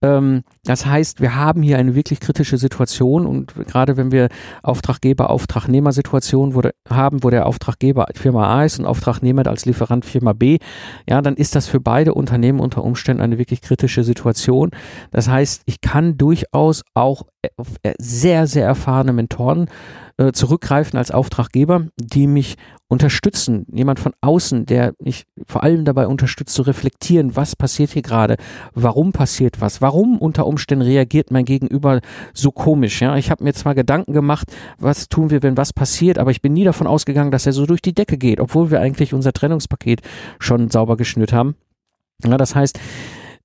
ähm, 0.00 0.44
das 0.64 0.86
heißt, 0.86 1.20
wir 1.20 1.34
haben 1.34 1.62
hier 1.62 1.78
eine 1.78 1.94
wirklich 1.94 2.20
kritische 2.20 2.56
Situation 2.56 3.26
und 3.26 3.54
gerade 3.66 3.96
wenn 3.96 4.12
wir 4.12 4.28
Auftraggeber-Auftragnehmer-Situation 4.62 6.54
haben, 6.88 7.24
wo 7.24 7.30
der 7.30 7.46
Auftraggeber 7.46 8.06
Firma 8.14 8.46
A 8.46 8.64
ist 8.64 8.78
und 8.78 8.86
Auftragnehmer 8.86 9.46
als 9.46 9.64
Lieferant 9.64 10.04
Firma 10.04 10.34
B, 10.34 10.58
ja, 11.08 11.20
dann 11.20 11.34
ist 11.34 11.56
das 11.56 11.66
für 11.66 11.80
beide 11.80 12.14
Unternehmen 12.14 12.60
unter 12.60 12.84
Umständen 12.84 13.22
eine 13.22 13.38
wirklich 13.38 13.60
kritische 13.60 14.04
Situation. 14.04 14.70
Das 15.10 15.28
heißt, 15.28 15.62
ich 15.66 15.80
kann 15.80 16.16
durchaus 16.16 16.84
auch 16.94 17.24
auf 17.56 17.68
sehr, 17.98 18.46
sehr 18.46 18.66
erfahrene 18.66 19.12
Mentoren 19.12 19.68
äh, 20.18 20.32
zurückgreifen 20.32 20.98
als 20.98 21.10
Auftraggeber, 21.10 21.86
die 21.96 22.26
mich 22.26 22.56
unterstützen, 22.88 23.66
jemand 23.72 24.00
von 24.00 24.14
außen, 24.20 24.66
der 24.66 24.94
mich 24.98 25.26
vor 25.46 25.62
allem 25.62 25.84
dabei 25.84 26.06
unterstützt 26.06 26.54
zu 26.54 26.62
reflektieren, 26.62 27.36
was 27.36 27.54
passiert 27.54 27.90
hier 27.90 28.02
gerade, 28.02 28.36
warum 28.74 29.12
passiert 29.12 29.60
was, 29.60 29.80
warum 29.80 30.18
unter 30.18 30.46
Umständen 30.46 30.84
reagiert 30.84 31.30
mein 31.30 31.44
Gegenüber 31.44 32.00
so 32.34 32.50
komisch. 32.50 33.00
Ja, 33.00 33.16
ich 33.16 33.30
habe 33.30 33.44
mir 33.44 33.52
zwar 33.52 33.74
Gedanken 33.74 34.12
gemacht, 34.12 34.52
was 34.78 35.08
tun 35.08 35.30
wir, 35.30 35.42
wenn 35.42 35.56
was 35.56 35.72
passiert, 35.72 36.18
aber 36.18 36.30
ich 36.30 36.42
bin 36.42 36.52
nie 36.52 36.64
davon 36.64 36.86
ausgegangen, 36.86 37.30
dass 37.30 37.46
er 37.46 37.52
so 37.52 37.66
durch 37.66 37.82
die 37.82 37.94
Decke 37.94 38.18
geht, 38.18 38.40
obwohl 38.40 38.70
wir 38.70 38.80
eigentlich 38.80 39.14
unser 39.14 39.32
Trennungspaket 39.32 40.00
schon 40.40 40.70
sauber 40.70 40.96
geschnürt 40.96 41.32
haben. 41.32 41.56
Ja, 42.24 42.36
das 42.36 42.54
heißt, 42.56 42.80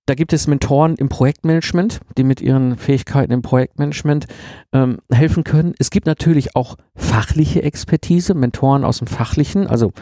da 0.05 0.15
gibt 0.15 0.33
es 0.33 0.47
Mentoren 0.47 0.95
im 0.95 1.07
Projektmanagement, 1.07 2.01
die 2.17 2.23
mit 2.23 2.41
ihren 2.41 2.77
Fähigkeiten 2.77 3.31
im 3.31 3.41
Projektmanagement 3.41 4.27
ähm, 4.73 4.99
helfen 5.11 5.43
können. 5.43 5.73
Es 5.79 5.91
gibt 5.91 6.07
natürlich 6.07 6.55
auch 6.55 6.75
fachliche 6.95 7.63
Expertise, 7.63 8.33
Mentoren 8.33 8.83
aus 8.83 8.97
dem 8.97 9.07
Fachlichen, 9.07 9.65
also 9.65 9.93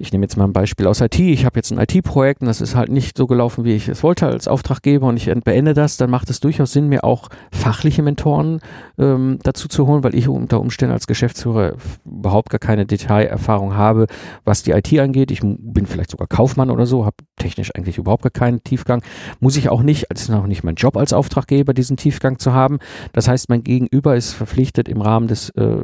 ich 0.00 0.12
nehme 0.12 0.24
jetzt 0.24 0.36
mal 0.36 0.44
ein 0.44 0.52
Beispiel 0.52 0.86
aus 0.86 1.00
IT. 1.00 1.18
Ich 1.18 1.44
habe 1.44 1.58
jetzt 1.58 1.70
ein 1.70 1.78
IT-Projekt 1.78 2.40
und 2.40 2.46
das 2.46 2.60
ist 2.60 2.74
halt 2.74 2.90
nicht 2.90 3.16
so 3.16 3.26
gelaufen, 3.26 3.64
wie 3.64 3.74
ich 3.74 3.88
es 3.88 4.02
wollte 4.02 4.26
als 4.26 4.48
Auftraggeber 4.48 5.06
und 5.06 5.16
ich 5.16 5.30
beende 5.44 5.74
das, 5.74 5.98
dann 5.98 6.10
macht 6.10 6.30
es 6.30 6.40
durchaus 6.40 6.72
Sinn, 6.72 6.88
mir 6.88 7.04
auch 7.04 7.28
fachliche 7.52 8.02
Mentoren 8.02 8.60
ähm, 8.98 9.38
dazu 9.42 9.68
zu 9.68 9.86
holen, 9.86 10.02
weil 10.02 10.14
ich 10.14 10.26
unter 10.26 10.60
Umständen 10.60 10.94
als 10.94 11.06
Geschäftsführer 11.06 11.74
überhaupt 12.06 12.50
gar 12.50 12.58
keine 12.58 12.86
Detailerfahrung 12.86 13.74
habe, 13.74 14.06
was 14.44 14.62
die 14.62 14.70
IT 14.70 14.98
angeht. 14.98 15.30
Ich 15.30 15.40
bin 15.42 15.86
vielleicht 15.86 16.10
sogar 16.10 16.26
Kaufmann 16.28 16.70
oder 16.70 16.86
so, 16.86 17.04
habe 17.04 17.16
technisch 17.36 17.74
eigentlich 17.74 17.98
überhaupt 17.98 18.22
gar 18.22 18.30
keinen 18.30 18.64
Tiefgang. 18.64 19.02
Muss 19.38 19.56
ich 19.56 19.68
auch 19.68 19.82
nicht, 19.82 20.06
es 20.08 20.22
ist 20.22 20.28
noch 20.30 20.46
nicht 20.46 20.64
mein 20.64 20.76
Job 20.76 20.96
als 20.96 21.12
Auftraggeber, 21.12 21.74
diesen 21.74 21.98
Tiefgang 21.98 22.38
zu 22.38 22.54
haben. 22.54 22.78
Das 23.12 23.28
heißt, 23.28 23.50
mein 23.50 23.64
Gegenüber 23.64 24.16
ist 24.16 24.32
verpflichtet, 24.32 24.88
im 24.88 25.02
Rahmen 25.02 25.28
des 25.28 25.50
äh, 25.50 25.76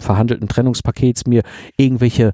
verhandelten 0.00 0.48
Trennungspakets 0.48 1.26
mir 1.26 1.42
irgendwelche 1.76 2.32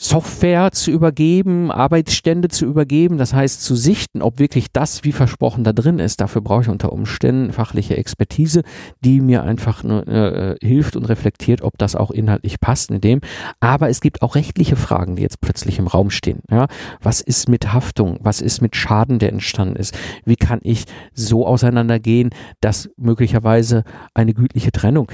Software 0.00 0.70
zu 0.70 0.92
übergeben, 0.92 1.72
Arbeitsstände 1.72 2.48
zu 2.48 2.66
übergeben, 2.66 3.18
das 3.18 3.34
heißt 3.34 3.62
zu 3.64 3.74
sichten, 3.74 4.22
ob 4.22 4.38
wirklich 4.38 4.70
das 4.72 5.02
wie 5.02 5.10
versprochen 5.10 5.64
da 5.64 5.72
drin 5.72 5.98
ist. 5.98 6.20
Dafür 6.20 6.40
brauche 6.40 6.62
ich 6.62 6.68
unter 6.68 6.92
Umständen 6.92 7.52
fachliche 7.52 7.96
Expertise, 7.96 8.62
die 9.04 9.20
mir 9.20 9.42
einfach 9.42 9.82
äh, 9.82 10.54
hilft 10.62 10.94
und 10.94 11.04
reflektiert, 11.06 11.62
ob 11.62 11.76
das 11.78 11.96
auch 11.96 12.12
inhaltlich 12.12 12.60
passt 12.60 12.92
in 12.92 13.00
dem. 13.00 13.20
Aber 13.58 13.88
es 13.88 14.00
gibt 14.00 14.22
auch 14.22 14.36
rechtliche 14.36 14.76
Fragen, 14.76 15.16
die 15.16 15.22
jetzt 15.22 15.40
plötzlich 15.40 15.80
im 15.80 15.88
Raum 15.88 16.10
stehen. 16.10 16.42
Ja, 16.48 16.68
was 17.02 17.20
ist 17.20 17.48
mit 17.48 17.72
Haftung? 17.72 18.18
Was 18.22 18.40
ist 18.40 18.62
mit 18.62 18.76
Schaden, 18.76 19.18
der 19.18 19.30
entstanden 19.32 19.74
ist? 19.74 19.98
Wie 20.24 20.36
kann 20.36 20.60
ich 20.62 20.84
so 21.12 21.44
auseinandergehen, 21.44 22.30
dass 22.60 22.88
möglicherweise 22.96 23.82
eine 24.14 24.32
gütliche 24.32 24.70
Trennung 24.70 25.10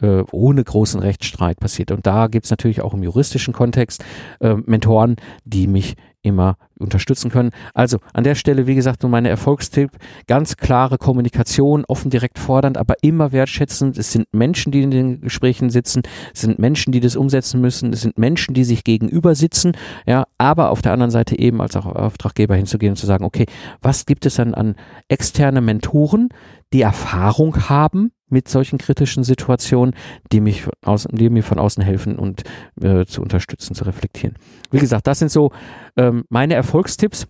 äh, 0.00 0.22
ohne 0.32 0.62
großen 0.62 1.00
Rechtsstreit 1.00 1.60
passiert. 1.60 1.90
Und 1.90 2.06
da 2.06 2.26
gibt 2.26 2.44
es 2.46 2.50
natürlich 2.50 2.82
auch 2.82 2.94
im 2.94 3.02
juristischen 3.02 3.54
Kontext 3.54 4.04
äh, 4.40 4.54
Mentoren, 4.54 5.16
die 5.44 5.66
mich 5.66 5.96
immer 6.22 6.56
unterstützen 6.78 7.30
können. 7.30 7.50
Also 7.74 7.98
an 8.12 8.24
der 8.24 8.34
Stelle, 8.34 8.66
wie 8.66 8.74
gesagt, 8.74 9.02
nur 9.02 9.10
meine 9.10 9.28
Erfolgstipp, 9.28 9.90
ganz 10.26 10.56
klare 10.56 10.98
Kommunikation, 10.98 11.84
offen 11.88 12.10
direkt 12.10 12.38
fordernd, 12.38 12.76
aber 12.76 12.94
immer 13.02 13.32
wertschätzend. 13.32 13.98
Es 13.98 14.12
sind 14.12 14.26
Menschen, 14.32 14.70
die 14.72 14.82
in 14.82 14.90
den 14.90 15.20
Gesprächen 15.20 15.70
sitzen, 15.70 16.02
es 16.32 16.42
sind 16.42 16.58
Menschen, 16.58 16.92
die 16.92 17.00
das 17.00 17.16
umsetzen 17.16 17.60
müssen, 17.60 17.92
es 17.92 18.02
sind 18.02 18.18
Menschen, 18.18 18.54
die 18.54 18.64
sich 18.64 18.84
gegenüber 18.84 19.34
sitzen, 19.34 19.72
ja, 20.06 20.24
aber 20.38 20.70
auf 20.70 20.82
der 20.82 20.92
anderen 20.92 21.10
Seite 21.10 21.38
eben 21.38 21.60
als 21.60 21.76
auch 21.76 21.86
Auftraggeber 21.86 22.54
hinzugehen 22.54 22.92
und 22.92 22.96
zu 22.96 23.06
sagen, 23.06 23.24
okay, 23.24 23.46
was 23.80 24.06
gibt 24.06 24.26
es 24.26 24.36
dann 24.36 24.54
an 24.54 24.76
externe 25.08 25.60
Mentoren, 25.60 26.28
die 26.72 26.82
Erfahrung 26.82 27.68
haben 27.68 28.12
mit 28.28 28.48
solchen 28.48 28.78
kritischen 28.78 29.24
Situationen, 29.24 29.94
die, 30.32 30.40
mich 30.40 30.64
aus, 30.84 31.06
die 31.10 31.30
mir 31.30 31.42
von 31.42 31.58
außen 31.58 31.82
helfen 31.82 32.18
und 32.18 32.42
äh, 32.80 33.04
zu 33.06 33.22
unterstützen, 33.22 33.74
zu 33.74 33.84
reflektieren. 33.84 34.36
Wie 34.70 34.78
gesagt, 34.78 35.06
das 35.06 35.18
sind 35.18 35.30
so 35.30 35.52
ähm, 35.96 36.24
meine 36.28 36.54
Erfolgstipps. 36.54 37.26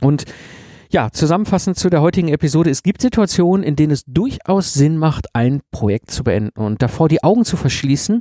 Und 0.00 0.24
ja, 0.90 1.10
zusammenfassend 1.10 1.78
zu 1.78 1.88
der 1.88 2.02
heutigen 2.02 2.28
Episode. 2.28 2.70
Es 2.70 2.82
gibt 2.82 3.00
Situationen, 3.00 3.64
in 3.64 3.76
denen 3.76 3.92
es 3.92 4.04
durchaus 4.06 4.74
Sinn 4.74 4.98
macht, 4.98 5.34
ein 5.34 5.62
Projekt 5.70 6.10
zu 6.10 6.22
beenden 6.22 6.60
und 6.60 6.82
davor 6.82 7.08
die 7.08 7.24
Augen 7.24 7.46
zu 7.46 7.56
verschließen, 7.56 8.20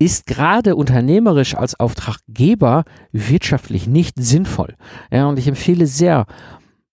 ist 0.00 0.26
gerade 0.26 0.74
unternehmerisch 0.76 1.54
als 1.54 1.78
Auftraggeber 1.78 2.84
wirtschaftlich 3.12 3.86
nicht 3.86 4.14
sinnvoll. 4.18 4.74
Ja, 5.12 5.26
und 5.26 5.38
ich 5.38 5.46
empfehle 5.46 5.86
sehr, 5.86 6.26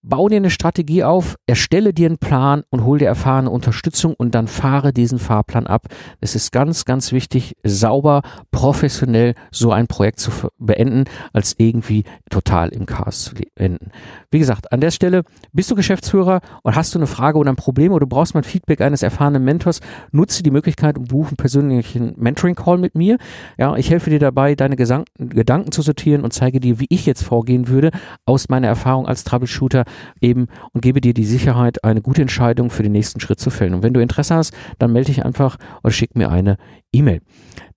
Bau 0.10 0.30
dir 0.30 0.38
eine 0.38 0.50
Strategie 0.50 1.04
auf, 1.04 1.36
erstelle 1.48 1.94
dir 1.94 2.08
einen 2.08 2.18
Plan 2.18 2.64
und 2.70 2.86
hol 2.86 2.98
dir 2.98 3.10
erfahrene 3.10 3.50
Unterstützung 3.50 4.14
und 4.14 4.36
dann 4.36 4.48
fahre 4.48 4.94
diesen 4.94 5.20
Fahrplan 5.20 5.68
ab. 5.68 5.88
Es 6.22 6.34
ist 6.34 6.54
ganz, 6.54 6.86
ganz 6.86 7.12
wichtig, 7.12 7.58
sauber, 7.66 8.22
professionell 8.52 9.36
so 9.52 9.74
ein 9.74 9.88
Projekt 9.88 10.22
zu 10.22 10.32
beenden, 10.60 11.04
als 11.34 11.56
irgendwie 11.58 12.06
total 12.30 12.70
im 12.70 12.86
Chaos 12.86 13.26
zu 13.26 13.36
enden. 13.56 13.92
Wie 14.32 14.40
gesagt, 14.40 14.72
an 14.72 14.80
der 14.80 14.92
Stelle 14.92 15.24
bist 15.52 15.70
du 15.72 15.76
Geschäftsführer 15.76 16.40
und 16.64 16.78
hast 16.78 16.96
du 16.96 17.00
eine 17.00 17.08
Frage 17.08 17.38
oder 17.38 17.52
ein 17.52 17.58
Problem 17.58 17.92
oder 17.92 18.06
du 18.06 18.08
brauchst 18.08 18.34
mal 18.34 18.44
Feedback 18.44 18.80
eines 18.80 19.04
erfahrenen 19.04 19.44
Mentors, 19.44 19.82
nutze 20.14 20.42
die 20.42 20.52
Möglichkeit 20.52 20.98
und 20.98 21.10
buche 21.10 21.32
einen 21.32 21.38
persönlichen 21.38 22.14
Mentoring-Call 22.16 22.78
mit 22.78 22.96
mir. 22.96 23.18
Ja, 23.58 23.76
ich 23.76 23.90
helfe 23.90 24.10
dir 24.10 24.20
dabei, 24.20 24.56
deine 24.56 24.78
Gesang 24.78 25.04
Gedanken 25.18 25.74
zu 25.74 25.82
sortieren 25.82 26.24
und 26.24 26.32
zeige 26.32 26.62
dir, 26.62 26.80
wie 26.80 26.88
ich 26.88 27.06
jetzt 27.06 27.24
vorgehen 27.24 27.68
würde 27.68 27.92
aus 28.26 28.48
meiner 28.48 28.70
Erfahrung 28.70 29.06
als 29.06 29.26
Troubleshooter 29.26 29.84
eben 30.22 30.48
und 30.74 30.82
gebe 30.82 31.02
dir 31.02 31.14
die 31.14 31.26
Sicherheit, 31.26 31.84
eine 31.84 32.02
gute 32.02 32.22
Entscheidung 32.22 32.70
für 32.70 32.84
den 32.84 32.92
nächsten 32.92 33.20
Schritt 33.20 33.40
zu 33.40 33.50
fällen. 33.50 33.74
Und 33.74 33.84
wenn 33.84 33.94
du 33.94 34.02
Interesse 34.02 34.36
hast, 34.36 34.54
dann 34.80 34.94
melde 34.94 35.08
dich 35.08 35.26
einfach 35.26 35.58
oder 35.84 35.92
schick 35.92 36.16
mir 36.16 36.30
eine 36.30 36.58
E-Mail. 36.92 37.22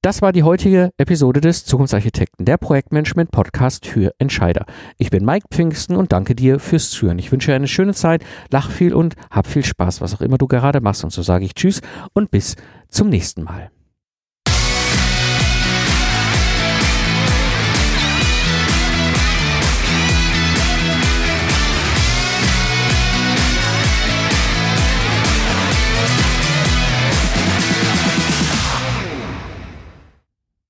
Das 0.03 0.23
war 0.23 0.33
die 0.33 0.43
heutige 0.43 0.93
Episode 0.97 1.41
des 1.41 1.65
Zukunftsarchitekten, 1.67 2.47
der 2.47 2.57
Projektmanagement 2.57 3.31
Podcast 3.31 3.87
für 3.87 4.13
Entscheider. 4.19 4.65
Ich 4.97 5.11
bin 5.11 5.25
Mike 5.25 5.47
Pfingsten 5.51 5.97
und 5.97 6.13
danke 6.13 6.35
dir 6.35 6.59
fürs 6.59 6.91
Zuhören. 6.91 7.19
Ich 7.19 7.31
wünsche 7.31 7.51
dir 7.51 7.57
eine 7.57 7.69
schöne 7.69 7.93
Zeit, 7.93 8.25
lach 8.51 8.71
viel 8.71 8.95
und 8.95 9.15
hab 9.31 9.47
viel 9.47 9.65
Spaß, 9.65 10.01
was 10.01 10.15
auch 10.15 10.23
immer 10.23 10.39
du 10.39 10.47
gerade 10.47 10.81
machst. 10.81 11.05
Und 11.05 11.13
so 11.13 11.23
sage 11.23 11.45
ich 11.45 11.55
Tschüss 11.55 11.83
und 12.15 12.31
bis 12.31 12.57
zum 12.89 13.11
nächsten 13.11 13.43
Mal. 13.45 13.71